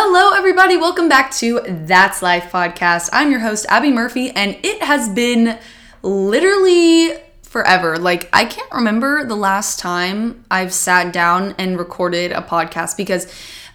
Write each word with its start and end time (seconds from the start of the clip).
Hello, 0.00 0.30
everybody. 0.30 0.76
Welcome 0.76 1.08
back 1.08 1.32
to 1.38 1.60
That's 1.66 2.22
Life 2.22 2.52
podcast. 2.52 3.08
I'm 3.12 3.32
your 3.32 3.40
host, 3.40 3.66
Abby 3.68 3.90
Murphy, 3.90 4.30
and 4.30 4.56
it 4.62 4.80
has 4.80 5.08
been 5.08 5.58
literally 6.02 7.14
forever. 7.42 7.98
Like, 7.98 8.28
I 8.32 8.44
can't 8.44 8.70
remember 8.70 9.24
the 9.24 9.34
last 9.34 9.80
time 9.80 10.44
I've 10.52 10.72
sat 10.72 11.12
down 11.12 11.56
and 11.58 11.76
recorded 11.76 12.30
a 12.30 12.42
podcast 12.42 12.96
because 12.96 13.26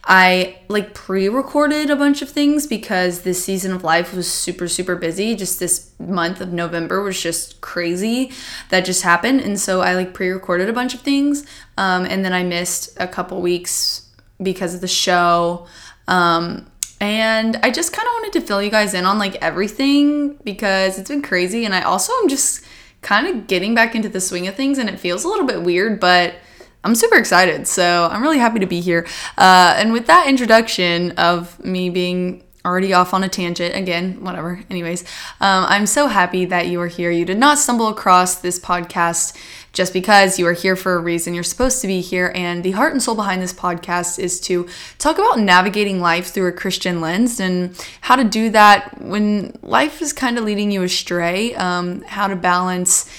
I 0.05 0.59
like 0.69 0.93
pre 0.93 1.27
recorded 1.27 1.89
a 1.89 1.95
bunch 1.97 2.21
of 2.21 2.29
things 2.29 2.67
because 2.67 3.23
this 3.23 3.43
season 3.43 3.73
of 3.73 3.83
life 3.83 4.13
was 4.13 4.31
super, 4.31 4.69
super 4.69 4.95
busy. 4.95 5.35
Just 5.35 5.59
this 5.59 5.91
month 5.99 6.39
of 6.39 6.53
November 6.53 7.03
was 7.03 7.21
just 7.21 7.59
crazy 7.59 8.31
that 8.69 8.85
just 8.85 9.01
happened. 9.01 9.41
And 9.41 9.59
so 9.59 9.81
I 9.81 9.93
like 9.93 10.13
pre 10.13 10.29
recorded 10.29 10.69
a 10.69 10.73
bunch 10.73 10.93
of 10.93 11.01
things. 11.01 11.45
Um, 11.77 12.05
and 12.05 12.23
then 12.23 12.31
I 12.31 12.43
missed 12.43 12.95
a 12.97 13.09
couple 13.09 13.41
weeks 13.41 14.09
because 14.41 14.73
of 14.73 14.81
the 14.81 14.87
show. 14.87 15.67
Um, 16.07 16.69
and 16.99 17.57
I 17.57 17.69
just 17.69 17.91
kind 17.91 18.07
of 18.07 18.13
wanted 18.13 18.33
to 18.39 18.41
fill 18.41 18.61
you 18.61 18.71
guys 18.71 18.93
in 18.93 19.05
on 19.05 19.19
like 19.19 19.35
everything 19.35 20.35
because 20.43 20.97
it's 20.97 21.09
been 21.09 21.21
crazy. 21.21 21.65
And 21.65 21.75
I 21.75 21.81
also 21.81 22.13
am 22.21 22.29
just 22.29 22.63
kind 23.01 23.27
of 23.27 23.47
getting 23.47 23.75
back 23.75 23.93
into 23.93 24.07
the 24.07 24.21
swing 24.21 24.47
of 24.47 24.55
things 24.55 24.77
and 24.77 24.89
it 24.89 24.99
feels 24.99 25.25
a 25.25 25.27
little 25.27 25.45
bit 25.45 25.61
weird, 25.63 25.99
but 25.99 26.35
I'm 26.83 26.95
super 26.95 27.17
excited. 27.17 27.67
So 27.67 28.07
I'm 28.11 28.21
really 28.21 28.39
happy 28.39 28.59
to 28.59 28.65
be 28.65 28.79
here. 28.79 29.05
Uh, 29.37 29.75
and 29.77 29.91
with 29.91 30.07
that 30.07 30.27
introduction 30.27 31.11
of 31.13 31.63
me 31.63 31.89
being 31.89 32.43
already 32.65 32.93
off 32.93 33.13
on 33.13 33.23
a 33.23 33.29
tangent 33.29 33.75
again, 33.75 34.23
whatever. 34.23 34.61
Anyways, 34.69 35.03
um, 35.41 35.65
I'm 35.67 35.85
so 35.85 36.07
happy 36.07 36.45
that 36.45 36.67
you 36.67 36.79
are 36.79 36.87
here. 36.87 37.11
You 37.11 37.25
did 37.25 37.37
not 37.37 37.57
stumble 37.57 37.89
across 37.89 38.35
this 38.35 38.59
podcast 38.59 39.37
just 39.73 39.91
because 39.91 40.37
you 40.37 40.47
are 40.47 40.53
here 40.53 40.75
for 40.75 40.95
a 40.95 40.99
reason. 40.99 41.33
You're 41.33 41.43
supposed 41.43 41.81
to 41.81 41.87
be 41.87 41.99
here. 41.99 42.31
And 42.35 42.63
the 42.63 42.71
heart 42.71 42.93
and 42.93 43.01
soul 43.01 43.15
behind 43.15 43.41
this 43.41 43.53
podcast 43.53 44.19
is 44.19 44.39
to 44.41 44.67
talk 44.99 45.17
about 45.17 45.39
navigating 45.39 45.99
life 45.99 46.27
through 46.27 46.47
a 46.47 46.51
Christian 46.51 47.01
lens 47.01 47.39
and 47.39 47.75
how 48.01 48.15
to 48.15 48.23
do 48.23 48.51
that 48.51 49.01
when 49.01 49.57
life 49.63 50.01
is 50.01 50.13
kind 50.13 50.37
of 50.37 50.43
leading 50.45 50.71
you 50.71 50.83
astray, 50.83 51.55
um, 51.55 52.03
how 52.03 52.27
to 52.27 52.35
balance 52.35 53.09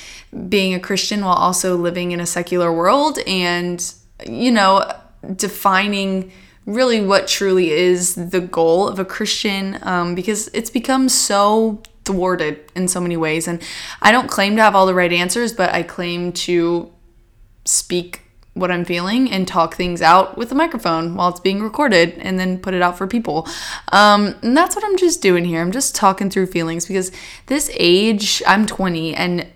being 0.49 0.75
a 0.75 0.81
Christian 0.81 1.25
while 1.25 1.35
also 1.35 1.77
living 1.77 2.13
in 2.13 2.21
a 2.21 2.27
secular 2.27 2.73
world 2.73 3.19
and, 3.27 3.93
you 4.27 4.51
know, 4.51 4.91
defining 5.37 6.33
really 6.67 7.05
what 7.05 7.27
truly 7.27 7.71
is 7.71 8.15
the 8.15 8.41
goal 8.41 8.89
of 8.89 8.99
a 8.99 9.05
Christian 9.05 9.79
um, 9.83 10.15
because 10.15 10.49
it's 10.55 10.71
become 10.71 11.09
so 11.09 11.83
thwarted 12.05 12.71
in 12.75 12.89
so 12.89 13.01
many 13.01 13.17
ways. 13.17 13.49
And 13.49 13.63
I 14.03 14.13
don't 14.13 14.29
claim 14.29 14.57
to 14.57 14.63
have 14.63 14.75
all 14.75 14.87
the 14.87 14.95
right 14.95 15.13
answers, 15.13 15.53
but 15.53 15.71
I 15.73 15.83
claim 15.83 16.33
to 16.33 16.93
speak 17.65 18.21
what 18.55 18.71
I'm 18.71 18.85
feeling 18.85 19.31
and 19.33 19.49
talk 19.49 19.75
things 19.75 20.01
out 20.01 20.39
with 20.39 20.53
a 20.53 20.55
microphone 20.55 21.17
while 21.17 21.29
it's 21.29 21.41
being 21.41 21.61
recorded 21.61 22.15
and 22.19 22.39
then 22.39 22.59
put 22.59 22.73
it 22.73 22.83
out 22.83 22.97
for 22.97 23.07
people. 23.07 23.49
Um, 23.93 24.37
and 24.43 24.57
that's 24.57 24.77
what 24.77 24.85
I'm 24.85 24.97
just 24.97 25.21
doing 25.21 25.45
here. 25.45 25.61
I'm 25.61 25.73
just 25.73 25.95
talking 25.95 26.31
through 26.31 26.47
feelings 26.47 26.87
because 26.87 27.11
this 27.47 27.71
age, 27.75 28.43
I'm 28.47 28.65
20, 28.67 29.15
and 29.17 29.49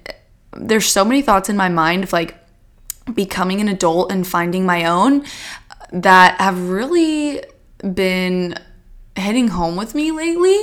there's 0.56 0.86
so 0.86 1.04
many 1.04 1.22
thoughts 1.22 1.48
in 1.48 1.56
my 1.56 1.69
mind 1.69 2.02
of 2.02 2.12
like 2.12 2.34
becoming 3.14 3.60
an 3.60 3.69
adult 3.69 4.10
and 4.10 4.26
finding 4.26 4.66
my 4.66 4.84
own 4.84 5.24
that 5.92 6.41
have 6.41 6.69
really 6.69 7.42
been 7.94 8.54
hitting 9.14 9.48
home 9.48 9.76
with 9.76 9.94
me 9.94 10.12
lately 10.12 10.58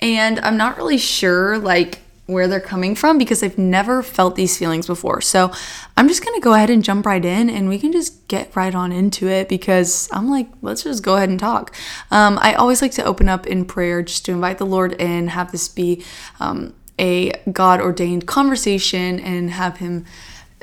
and 0.00 0.38
I'm 0.40 0.56
not 0.56 0.76
really 0.76 0.98
sure 0.98 1.58
like 1.58 2.00
where 2.26 2.48
they're 2.48 2.60
coming 2.60 2.96
from 2.96 3.18
because 3.18 3.42
I've 3.42 3.56
never 3.56 4.02
felt 4.02 4.34
these 4.34 4.58
feelings 4.58 4.86
before. 4.88 5.20
So 5.20 5.52
I'm 5.96 6.08
just 6.08 6.24
gonna 6.24 6.40
go 6.40 6.54
ahead 6.54 6.70
and 6.70 6.82
jump 6.82 7.06
right 7.06 7.24
in 7.24 7.48
and 7.48 7.68
we 7.68 7.78
can 7.78 7.92
just 7.92 8.26
get 8.26 8.54
right 8.56 8.74
on 8.74 8.90
into 8.90 9.28
it 9.28 9.48
because 9.48 10.08
I'm 10.12 10.28
like, 10.28 10.48
let's 10.60 10.82
just 10.82 11.04
go 11.04 11.16
ahead 11.16 11.28
and 11.28 11.38
talk. 11.38 11.74
Um, 12.10 12.38
I 12.42 12.54
always 12.54 12.82
like 12.82 12.92
to 12.92 13.04
open 13.04 13.28
up 13.28 13.46
in 13.46 13.64
prayer 13.64 14.02
just 14.02 14.24
to 14.26 14.32
invite 14.32 14.58
the 14.58 14.66
Lord 14.66 14.94
in, 14.94 15.28
have 15.28 15.52
this 15.52 15.68
be 15.68 16.04
um, 16.40 16.74
a 16.98 17.30
God 17.52 17.80
ordained 17.80 18.26
conversation 18.26 19.20
and 19.20 19.50
have 19.50 19.76
Him 19.76 20.04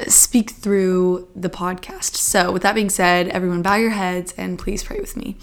speak 0.08 0.52
through 0.52 1.28
the 1.36 1.50
podcast. 1.50 2.16
So, 2.16 2.52
with 2.52 2.64
that 2.64 2.76
being 2.76 2.90
said, 2.90 3.28
everyone 3.30 3.62
bow 3.62 3.76
your 3.76 3.92
heads 3.92 4.34
and 4.38 4.58
please 4.58 4.84
pray 4.84 5.00
with 5.00 5.16
me. 5.16 5.36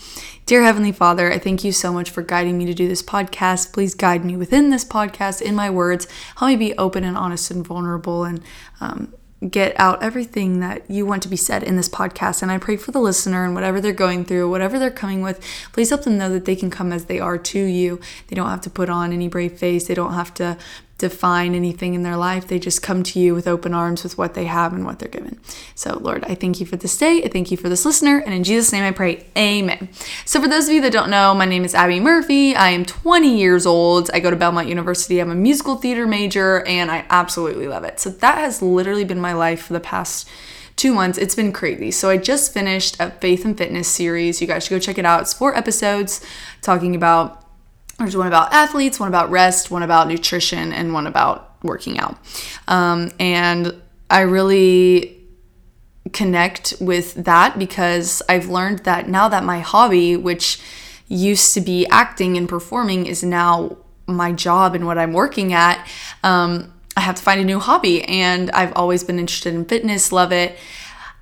Dear 0.46 0.62
Heavenly 0.64 0.92
Father, 0.92 1.32
I 1.32 1.38
thank 1.38 1.62
you 1.62 1.70
so 1.72 1.92
much 1.92 2.10
for 2.10 2.22
guiding 2.22 2.58
me 2.58 2.66
to 2.66 2.74
do 2.74 2.88
this 2.88 3.02
podcast. 3.02 3.72
Please 3.72 3.94
guide 3.94 4.24
me 4.24 4.36
within 4.36 4.70
this 4.70 4.84
podcast, 4.84 5.40
in 5.40 5.54
my 5.54 5.70
words. 5.70 6.08
Help 6.36 6.48
me 6.48 6.56
be 6.56 6.76
open 6.76 7.04
and 7.04 7.16
honest 7.16 7.50
and 7.50 7.64
vulnerable 7.64 8.24
and 8.24 8.42
um, 8.80 9.14
get 9.48 9.78
out 9.78 10.02
everything 10.02 10.60
that 10.60 10.90
you 10.90 11.06
want 11.06 11.22
to 11.22 11.28
be 11.28 11.36
said 11.36 11.62
in 11.62 11.76
this 11.76 11.88
podcast. 11.88 12.42
And 12.42 12.50
I 12.50 12.58
pray 12.58 12.76
for 12.76 12.90
the 12.90 13.00
listener 13.00 13.44
and 13.44 13.54
whatever 13.54 13.80
they're 13.80 13.92
going 13.92 14.24
through, 14.24 14.50
whatever 14.50 14.78
they're 14.78 14.90
coming 14.90 15.22
with, 15.22 15.40
please 15.72 15.88
help 15.90 16.02
them 16.02 16.18
know 16.18 16.28
that 16.30 16.44
they 16.44 16.56
can 16.56 16.70
come 16.70 16.92
as 16.92 17.06
they 17.06 17.20
are 17.20 17.38
to 17.38 17.58
you. 17.58 18.00
They 18.26 18.36
don't 18.36 18.50
have 18.50 18.60
to 18.62 18.70
put 18.70 18.90
on 18.90 19.12
any 19.12 19.28
brave 19.28 19.58
face, 19.58 19.86
they 19.86 19.94
don't 19.94 20.14
have 20.14 20.34
to 20.34 20.58
define 21.00 21.54
anything 21.54 21.94
in 21.94 22.02
their 22.02 22.16
life. 22.16 22.46
They 22.46 22.58
just 22.58 22.82
come 22.82 23.02
to 23.04 23.18
you 23.18 23.34
with 23.34 23.48
open 23.48 23.74
arms 23.74 24.04
with 24.04 24.18
what 24.18 24.34
they 24.34 24.44
have 24.44 24.72
and 24.72 24.84
what 24.84 24.98
they're 24.98 25.08
given. 25.08 25.40
So, 25.74 25.98
Lord, 25.98 26.24
I 26.24 26.34
thank 26.34 26.60
you 26.60 26.66
for 26.66 26.76
this 26.76 26.96
day. 26.96 27.22
I 27.24 27.28
thank 27.28 27.50
you 27.50 27.56
for 27.56 27.68
this 27.68 27.84
listener. 27.84 28.18
And 28.18 28.34
in 28.34 28.44
Jesus' 28.44 28.72
name 28.72 28.84
I 28.84 28.92
pray, 28.92 29.26
Amen. 29.36 29.88
So, 30.24 30.40
for 30.40 30.48
those 30.48 30.68
of 30.68 30.74
you 30.74 30.80
that 30.82 30.92
don't 30.92 31.10
know, 31.10 31.34
my 31.34 31.46
name 31.46 31.64
is 31.64 31.74
Abby 31.74 31.98
Murphy. 31.98 32.54
I 32.54 32.70
am 32.70 32.84
20 32.84 33.38
years 33.38 33.66
old. 33.66 34.10
I 34.12 34.20
go 34.20 34.30
to 34.30 34.36
Belmont 34.36 34.68
University. 34.68 35.18
I'm 35.18 35.30
a 35.30 35.34
musical 35.34 35.76
theater 35.76 36.06
major 36.06 36.64
and 36.66 36.90
I 36.90 37.06
absolutely 37.08 37.66
love 37.66 37.84
it. 37.84 37.98
So, 37.98 38.10
that 38.10 38.38
has 38.38 38.60
literally 38.60 39.04
been 39.04 39.20
my 39.20 39.32
life 39.32 39.62
for 39.62 39.72
the 39.72 39.80
past 39.80 40.28
two 40.76 40.94
months. 40.94 41.18
It's 41.18 41.34
been 41.34 41.52
crazy. 41.52 41.90
So 41.90 42.08
I 42.08 42.16
just 42.16 42.54
finished 42.54 42.96
a 42.98 43.10
faith 43.10 43.44
and 43.44 43.56
fitness 43.56 43.86
series. 43.86 44.40
You 44.40 44.46
guys 44.46 44.64
should 44.64 44.70
go 44.70 44.78
check 44.78 44.96
it 44.96 45.04
out. 45.04 45.20
It's 45.20 45.34
four 45.34 45.54
episodes 45.54 46.24
talking 46.62 46.96
about 46.96 47.39
there's 48.00 48.16
one 48.16 48.26
about 48.26 48.52
athletes, 48.52 48.98
one 48.98 49.08
about 49.08 49.30
rest, 49.30 49.70
one 49.70 49.82
about 49.82 50.08
nutrition, 50.08 50.72
and 50.72 50.92
one 50.92 51.06
about 51.06 51.54
working 51.62 51.98
out. 51.98 52.18
Um, 52.66 53.10
and 53.20 53.80
I 54.08 54.20
really 54.22 55.18
connect 56.12 56.74
with 56.80 57.14
that 57.14 57.58
because 57.58 58.22
I've 58.28 58.48
learned 58.48 58.80
that 58.80 59.08
now 59.08 59.28
that 59.28 59.44
my 59.44 59.60
hobby, 59.60 60.16
which 60.16 60.60
used 61.08 61.54
to 61.54 61.60
be 61.60 61.86
acting 61.88 62.36
and 62.36 62.48
performing, 62.48 63.06
is 63.06 63.22
now 63.22 63.76
my 64.06 64.32
job 64.32 64.74
and 64.74 64.86
what 64.86 64.98
I'm 64.98 65.12
working 65.12 65.52
at, 65.52 65.86
um, 66.24 66.72
I 66.96 67.00
have 67.00 67.16
to 67.16 67.22
find 67.22 67.40
a 67.40 67.44
new 67.44 67.60
hobby. 67.60 68.02
And 68.04 68.50
I've 68.50 68.72
always 68.74 69.04
been 69.04 69.18
interested 69.18 69.54
in 69.54 69.64
fitness, 69.64 70.10
love 70.10 70.32
it. 70.32 70.58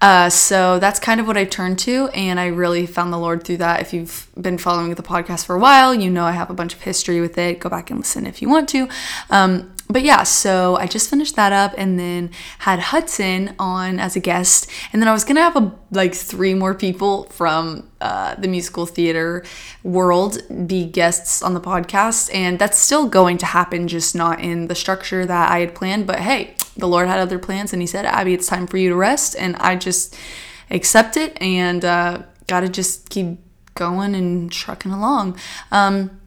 Uh, 0.01 0.31
so 0.31 0.79
that's 0.79 1.01
kind 1.01 1.21
of 1.21 1.27
what 1.27 1.37
I 1.37 1.45
turned 1.45 1.79
to, 1.81 2.09
and 2.09 2.39
I 2.39 2.47
really 2.47 2.87
found 2.87 3.13
the 3.13 3.19
Lord 3.19 3.43
through 3.43 3.59
that. 3.59 3.81
If 3.81 3.93
you've 3.93 4.29
been 4.41 4.59
following 4.59 4.95
the 4.95 5.03
podcast 5.03 5.47
for 5.47 5.57
a 5.57 5.59
while, 5.59 5.93
you 5.95 6.11
know 6.11 6.25
I 6.25 6.33
have 6.33 6.51
a 6.51 6.55
bunch 6.55 6.75
of 6.75 6.83
history 6.83 7.21
with 7.21 7.37
it. 7.37 7.59
Go 7.59 7.69
back 7.69 7.91
and 7.91 7.99
listen 7.99 8.27
if 8.27 8.41
you 8.41 8.49
want 8.49 8.69
to. 8.71 8.89
Um, 9.31 9.73
but 9.89 10.03
yeah, 10.03 10.23
so 10.23 10.77
I 10.77 10.87
just 10.87 11.09
finished 11.09 11.35
that 11.37 11.53
up 11.53 11.75
and 11.79 11.99
then 11.99 12.31
had 12.61 12.79
Hudson 12.79 13.55
on 13.59 13.99
as 13.99 14.17
a 14.17 14.21
guest. 14.21 14.71
And 14.93 15.01
then 15.01 15.09
I 15.09 15.13
was 15.13 15.25
gonna 15.25 15.41
have 15.41 15.57
a, 15.57 15.73
like 15.91 16.15
three 16.15 16.55
more 16.55 16.75
people 16.75 17.25
from 17.25 17.91
uh, 18.01 18.35
the 18.35 18.49
musical 18.49 18.85
theater 18.85 19.45
world 19.83 20.39
be 20.67 20.85
guests 20.85 21.43
on 21.43 21.55
the 21.55 21.61
podcast. 21.61 22.33
And 22.35 22.59
that's 22.59 22.79
still 22.79 23.09
going 23.09 23.39
to 23.39 23.47
happen, 23.47 23.89
just 23.89 24.15
not 24.15 24.41
in 24.41 24.69
the 24.69 24.75
structure 24.75 25.25
that 25.25 25.51
I 25.51 25.61
had 25.61 25.75
planned. 25.75 26.07
But 26.07 26.21
hey, 26.21 26.55
the 26.77 26.87
Lord 26.87 27.09
had 27.09 27.19
other 27.19 27.39
plans 27.39 27.73
and 27.73 27.81
He 27.81 27.87
said, 27.87 28.05
Abby, 28.05 28.35
it's 28.35 28.47
time 28.47 28.67
for 28.67 28.77
you 28.77 28.91
to 28.91 28.97
rest. 28.97 29.37
And 29.39 29.57
I 29.57 29.77
just 29.77 30.17
accept 30.71 31.17
it 31.17 31.41
and 31.41 31.85
uh, 31.85 32.23
gotta 32.47 32.69
just 32.69 33.09
keep 33.09 33.39
going 33.75 34.15
and 34.15 34.51
trucking 34.53 34.93
along. 34.93 35.39
Um, 35.73 36.18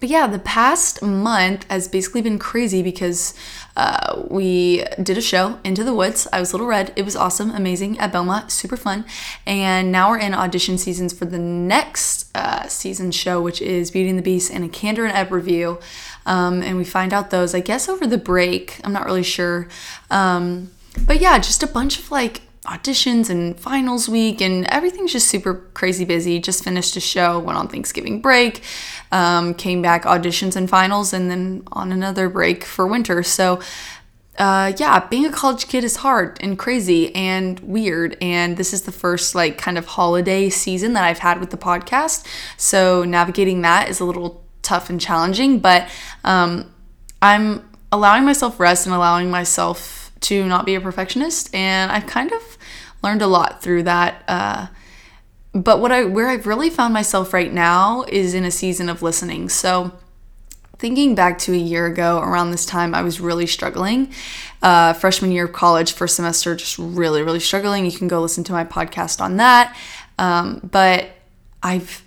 but 0.00 0.08
yeah, 0.08 0.26
the 0.26 0.38
past 0.38 1.02
month 1.02 1.70
has 1.70 1.86
basically 1.86 2.22
been 2.22 2.38
crazy 2.38 2.82
because 2.82 3.34
uh, 3.76 4.22
we 4.28 4.84
did 5.02 5.18
a 5.18 5.20
show, 5.20 5.58
Into 5.62 5.84
the 5.84 5.94
Woods. 5.94 6.26
I 6.32 6.40
was 6.40 6.52
Little 6.54 6.66
Red. 6.66 6.92
It 6.96 7.04
was 7.04 7.14
awesome, 7.14 7.50
amazing 7.50 7.98
at 7.98 8.10
Belmont, 8.10 8.50
super 8.50 8.78
fun. 8.78 9.04
And 9.46 9.92
now 9.92 10.10
we're 10.10 10.18
in 10.18 10.32
audition 10.32 10.78
seasons 10.78 11.12
for 11.12 11.26
the 11.26 11.38
next 11.38 12.34
uh, 12.34 12.66
season 12.66 13.10
show, 13.10 13.42
which 13.42 13.60
is 13.60 13.90
Beauty 13.90 14.08
and 14.08 14.18
the 14.18 14.22
Beast 14.22 14.50
and 14.50 14.64
a 14.64 14.68
Kander 14.68 15.06
and 15.06 15.12
Ebb 15.16 15.32
revue. 15.32 15.78
Um, 16.24 16.62
and 16.62 16.78
we 16.78 16.84
find 16.84 17.12
out 17.12 17.30
those, 17.30 17.54
I 17.54 17.60
guess, 17.60 17.88
over 17.88 18.06
the 18.06 18.18
break. 18.18 18.80
I'm 18.82 18.92
not 18.92 19.04
really 19.04 19.22
sure. 19.22 19.68
Um, 20.10 20.70
but 21.06 21.20
yeah, 21.20 21.38
just 21.38 21.62
a 21.62 21.66
bunch 21.66 21.98
of 21.98 22.10
like 22.10 22.42
auditions 22.66 23.30
and 23.30 23.58
finals 23.58 24.08
week 24.08 24.40
and 24.40 24.66
everything's 24.66 25.12
just 25.12 25.28
super 25.28 25.54
crazy 25.74 26.04
busy. 26.04 26.38
Just 26.38 26.62
finished 26.62 26.94
a 26.96 27.00
show 27.00 27.38
went 27.38 27.58
on 27.58 27.68
thanksgiving 27.68 28.20
break 28.20 28.62
um, 29.12 29.54
came 29.54 29.82
back 29.82 30.04
auditions 30.04 30.56
and 30.56 30.68
finals 30.68 31.12
and 31.12 31.30
then 31.30 31.62
on 31.72 31.92
another 31.92 32.28
break 32.28 32.64
for 32.64 32.86
winter. 32.86 33.22
So 33.22 33.60
uh, 34.38 34.72
yeah 34.78 35.06
being 35.08 35.26
a 35.26 35.32
college 35.32 35.68
kid 35.68 35.84
is 35.84 35.96
hard 35.96 36.38
and 36.40 36.58
crazy 36.58 37.14
and 37.14 37.60
weird 37.60 38.16
and 38.22 38.56
this 38.56 38.72
is 38.72 38.82
the 38.82 38.92
first 38.92 39.34
like 39.34 39.58
kind 39.58 39.76
of 39.76 39.84
holiday 39.84 40.48
season 40.48 40.92
that 40.94 41.04
i've 41.04 41.18
had 41.18 41.40
with 41.40 41.50
the 41.50 41.56
podcast. 41.56 42.26
So 42.56 43.04
navigating 43.04 43.62
that 43.62 43.88
is 43.88 44.00
a 44.00 44.04
little 44.04 44.44
tough 44.62 44.88
and 44.88 45.00
challenging 45.00 45.58
but 45.58 45.88
um, 46.24 46.72
i'm 47.20 47.68
allowing 47.90 48.24
myself 48.24 48.60
rest 48.60 48.86
and 48.86 48.94
allowing 48.94 49.30
myself 49.30 49.99
to 50.20 50.46
not 50.46 50.66
be 50.66 50.74
a 50.74 50.80
perfectionist. 50.80 51.54
And 51.54 51.90
I've 51.90 52.06
kind 52.06 52.32
of 52.32 52.58
learned 53.02 53.22
a 53.22 53.26
lot 53.26 53.62
through 53.62 53.84
that. 53.84 54.22
Uh, 54.28 54.66
but 55.52 55.80
what 55.80 55.90
I 55.90 56.04
where 56.04 56.28
I've 56.28 56.46
really 56.46 56.70
found 56.70 56.94
myself 56.94 57.32
right 57.32 57.52
now 57.52 58.04
is 58.08 58.34
in 58.34 58.44
a 58.44 58.50
season 58.50 58.88
of 58.88 59.02
listening. 59.02 59.48
So 59.48 59.92
thinking 60.80 61.14
back 61.14 61.38
to 61.38 61.52
a 61.52 61.56
year 61.56 61.84
ago 61.84 62.20
around 62.20 62.50
this 62.50 62.64
time 62.64 62.94
i 62.94 63.02
was 63.02 63.20
really 63.20 63.46
struggling 63.46 64.10
uh, 64.62 64.94
freshman 64.94 65.30
year 65.30 65.44
of 65.44 65.52
college 65.52 65.92
first 65.92 66.16
semester 66.16 66.56
just 66.56 66.78
really 66.78 67.22
really 67.22 67.38
struggling 67.38 67.84
you 67.84 67.92
can 67.92 68.08
go 68.08 68.20
listen 68.22 68.42
to 68.42 68.52
my 68.52 68.64
podcast 68.64 69.20
on 69.20 69.36
that 69.36 69.76
um, 70.18 70.58
but 70.70 71.10
i've 71.62 72.02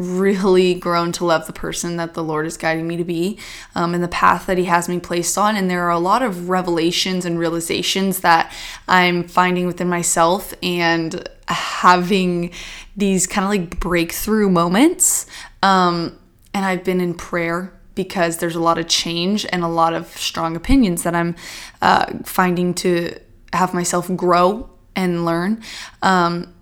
really 0.00 0.74
grown 0.74 1.12
to 1.12 1.24
love 1.24 1.46
the 1.46 1.52
person 1.52 1.96
that 1.96 2.14
the 2.14 2.24
Lord 2.24 2.46
is 2.46 2.56
guiding 2.56 2.88
me 2.88 2.96
to 2.96 3.04
be 3.04 3.38
um, 3.74 3.94
and 3.94 4.02
the 4.02 4.08
path 4.08 4.46
that 4.46 4.58
He 4.58 4.64
has 4.64 4.88
me 4.88 4.98
placed 4.98 5.36
on. 5.36 5.56
And 5.56 5.70
there 5.70 5.84
are 5.84 5.90
a 5.90 5.98
lot 5.98 6.22
of 6.22 6.48
revelations 6.48 7.24
and 7.24 7.38
realizations 7.38 8.20
that 8.20 8.52
I'm 8.88 9.28
finding 9.28 9.66
within 9.66 9.88
myself 9.88 10.54
and 10.62 11.28
having 11.48 12.52
these 12.96 13.26
kind 13.26 13.44
of 13.44 13.50
like 13.50 13.78
breakthrough 13.80 14.48
moments. 14.48 15.26
Um, 15.62 16.18
and 16.54 16.64
I've 16.64 16.84
been 16.84 17.00
in 17.00 17.14
prayer 17.14 17.72
because 17.94 18.38
there's 18.38 18.56
a 18.56 18.60
lot 18.60 18.78
of 18.78 18.88
change 18.88 19.46
and 19.52 19.62
a 19.62 19.68
lot 19.68 19.92
of 19.92 20.08
strong 20.16 20.56
opinions 20.56 21.02
that 21.02 21.14
I'm 21.14 21.36
uh, 21.82 22.06
finding 22.24 22.72
to 22.74 23.18
have 23.52 23.74
myself 23.74 24.10
grow 24.16 24.70
and 24.96 25.24
learn. 25.24 25.62
Um, 26.02 26.54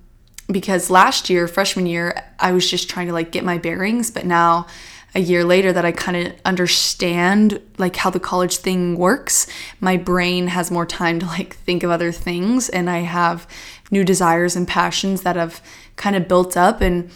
because 0.51 0.91
last 0.91 1.29
year, 1.29 1.47
freshman 1.47 1.87
year, 1.87 2.23
I 2.39 2.53
was 2.53 2.69
just 2.69 2.89
trying 2.89 3.09
to 3.09 3.13
like 3.13 3.33
get 3.33 3.45
my 3.45 3.59
bearings, 3.59 4.11
but 4.11 4.25
now 4.25 4.67
a 5.15 5.21
year 5.21 5.45
later 5.45 5.73
that 5.73 5.85
I 5.85 5.93
kind 5.93 6.17
of 6.17 6.35
understand 6.45 7.61
like 7.79 7.97
how 7.97 8.11
the 8.11 8.21
college 8.21 8.57
thing 8.57 8.97
works, 8.97 9.47
my 9.81 9.97
brain 9.97 10.49
has 10.49 10.71
more 10.71 10.87
time 10.87 11.19
to 11.21 11.27
like 11.27 11.57
think 11.57 11.83
of 11.83 11.91
other 11.91 12.13
things 12.13 12.69
and 12.69 12.91
I 12.91 12.99
have 12.99 13.47
new 13.91 14.05
desires 14.05 14.55
and 14.55 14.69
passions 14.69 15.23
that 15.23 15.37
have 15.37 15.63
kind 15.97 16.15
of 16.15 16.29
built 16.29 16.57
up 16.57 16.81
and 16.81 17.11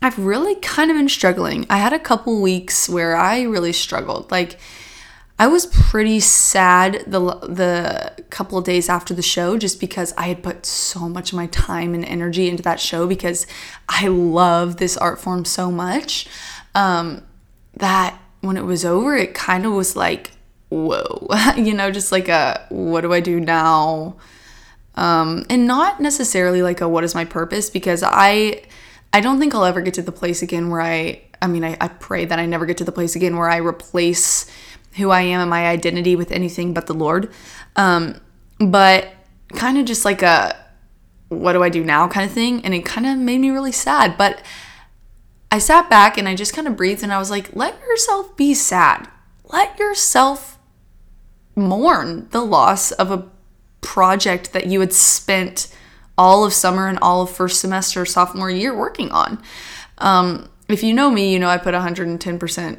I've 0.00 0.18
really 0.18 0.56
kind 0.56 0.90
of 0.90 0.96
been 0.96 1.08
struggling. 1.08 1.64
I 1.70 1.78
had 1.78 1.92
a 1.92 1.98
couple 1.98 2.42
weeks 2.42 2.88
where 2.88 3.16
I 3.16 3.42
really 3.42 3.72
struggled. 3.72 4.30
Like 4.32 4.58
I 5.42 5.48
was 5.48 5.66
pretty 5.66 6.20
sad 6.20 7.02
the 7.04 7.18
the 7.18 8.24
couple 8.30 8.58
of 8.58 8.64
days 8.64 8.88
after 8.88 9.12
the 9.12 9.22
show 9.22 9.58
just 9.58 9.80
because 9.80 10.14
I 10.16 10.28
had 10.28 10.40
put 10.40 10.64
so 10.64 11.08
much 11.08 11.32
of 11.32 11.36
my 11.36 11.48
time 11.48 11.94
and 11.94 12.04
energy 12.04 12.48
into 12.48 12.62
that 12.62 12.78
show 12.78 13.08
because 13.08 13.44
I 13.88 14.06
love 14.06 14.76
this 14.76 14.96
art 14.96 15.18
form 15.18 15.44
so 15.44 15.72
much 15.72 16.28
um, 16.76 17.24
that 17.74 18.16
when 18.40 18.56
it 18.56 18.64
was 18.64 18.84
over, 18.84 19.16
it 19.16 19.34
kind 19.34 19.66
of 19.66 19.72
was 19.72 19.96
like, 19.96 20.30
whoa, 20.68 21.26
you 21.56 21.74
know, 21.74 21.90
just 21.90 22.12
like 22.12 22.28
a 22.28 22.64
what 22.68 23.00
do 23.00 23.12
I 23.12 23.18
do 23.18 23.40
now? 23.40 24.14
Um, 24.94 25.44
and 25.50 25.66
not 25.66 26.00
necessarily 26.00 26.62
like 26.62 26.80
a 26.80 26.88
what 26.88 27.02
is 27.02 27.16
my 27.16 27.24
purpose 27.24 27.68
because 27.68 28.04
I 28.06 28.62
I 29.12 29.20
don't 29.20 29.40
think 29.40 29.56
I'll 29.56 29.64
ever 29.64 29.80
get 29.80 29.94
to 29.94 30.02
the 30.02 30.12
place 30.12 30.40
again 30.40 30.70
where 30.70 30.82
I 30.82 31.22
I 31.40 31.48
mean 31.48 31.64
I, 31.64 31.76
I 31.80 31.88
pray 31.88 32.26
that 32.26 32.38
I 32.38 32.46
never 32.46 32.64
get 32.64 32.76
to 32.76 32.84
the 32.84 32.92
place 32.92 33.16
again 33.16 33.36
where 33.36 33.50
I 33.50 33.56
replace 33.56 34.46
who 34.96 35.10
I 35.10 35.22
am 35.22 35.40
and 35.40 35.50
my 35.50 35.66
identity 35.66 36.16
with 36.16 36.32
anything 36.32 36.74
but 36.74 36.86
the 36.86 36.94
Lord. 36.94 37.30
Um, 37.76 38.20
but 38.58 39.12
kind 39.54 39.78
of 39.78 39.84
just 39.84 40.04
like 40.04 40.22
a 40.22 40.56
what 41.28 41.54
do 41.54 41.62
I 41.62 41.68
do 41.68 41.82
now 41.82 42.08
kind 42.08 42.26
of 42.26 42.32
thing. 42.32 42.64
And 42.64 42.74
it 42.74 42.84
kind 42.84 43.06
of 43.06 43.18
made 43.18 43.38
me 43.38 43.50
really 43.50 43.72
sad. 43.72 44.16
But 44.18 44.42
I 45.50 45.58
sat 45.58 45.90
back 45.90 46.18
and 46.18 46.28
I 46.28 46.34
just 46.34 46.54
kind 46.54 46.68
of 46.68 46.76
breathed 46.76 47.02
and 47.02 47.12
I 47.12 47.18
was 47.18 47.30
like, 47.30 47.54
let 47.54 47.78
yourself 47.80 48.36
be 48.36 48.54
sad. 48.54 49.08
Let 49.44 49.78
yourself 49.78 50.58
mourn 51.54 52.28
the 52.30 52.42
loss 52.42 52.92
of 52.92 53.10
a 53.10 53.28
project 53.80 54.52
that 54.52 54.66
you 54.66 54.80
had 54.80 54.92
spent 54.92 55.74
all 56.16 56.44
of 56.44 56.52
summer 56.52 56.88
and 56.88 56.98
all 57.02 57.22
of 57.22 57.30
first 57.30 57.60
semester 57.60 58.04
sophomore 58.04 58.50
year 58.50 58.74
working 58.74 59.10
on. 59.10 59.42
Um, 59.98 60.48
if 60.68 60.82
you 60.82 60.94
know 60.94 61.10
me, 61.10 61.32
you 61.32 61.38
know 61.38 61.48
I 61.48 61.58
put 61.58 61.74
110% 61.74 62.78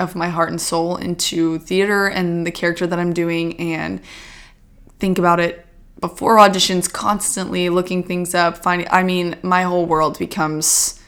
of 0.00 0.14
my 0.14 0.28
heart 0.28 0.50
and 0.50 0.60
soul 0.60 0.96
into 0.96 1.58
theater 1.58 2.06
and 2.06 2.46
the 2.46 2.50
character 2.50 2.86
that 2.86 2.98
I'm 2.98 3.12
doing 3.12 3.58
and 3.58 4.00
think 4.98 5.18
about 5.18 5.40
it 5.40 5.66
before 6.00 6.36
auditions 6.36 6.90
constantly 6.90 7.68
looking 7.68 8.02
things 8.02 8.34
up 8.34 8.58
finding 8.58 8.88
I 8.90 9.02
mean 9.02 9.36
my 9.42 9.62
whole 9.62 9.86
world 9.86 10.18
becomes 10.18 11.00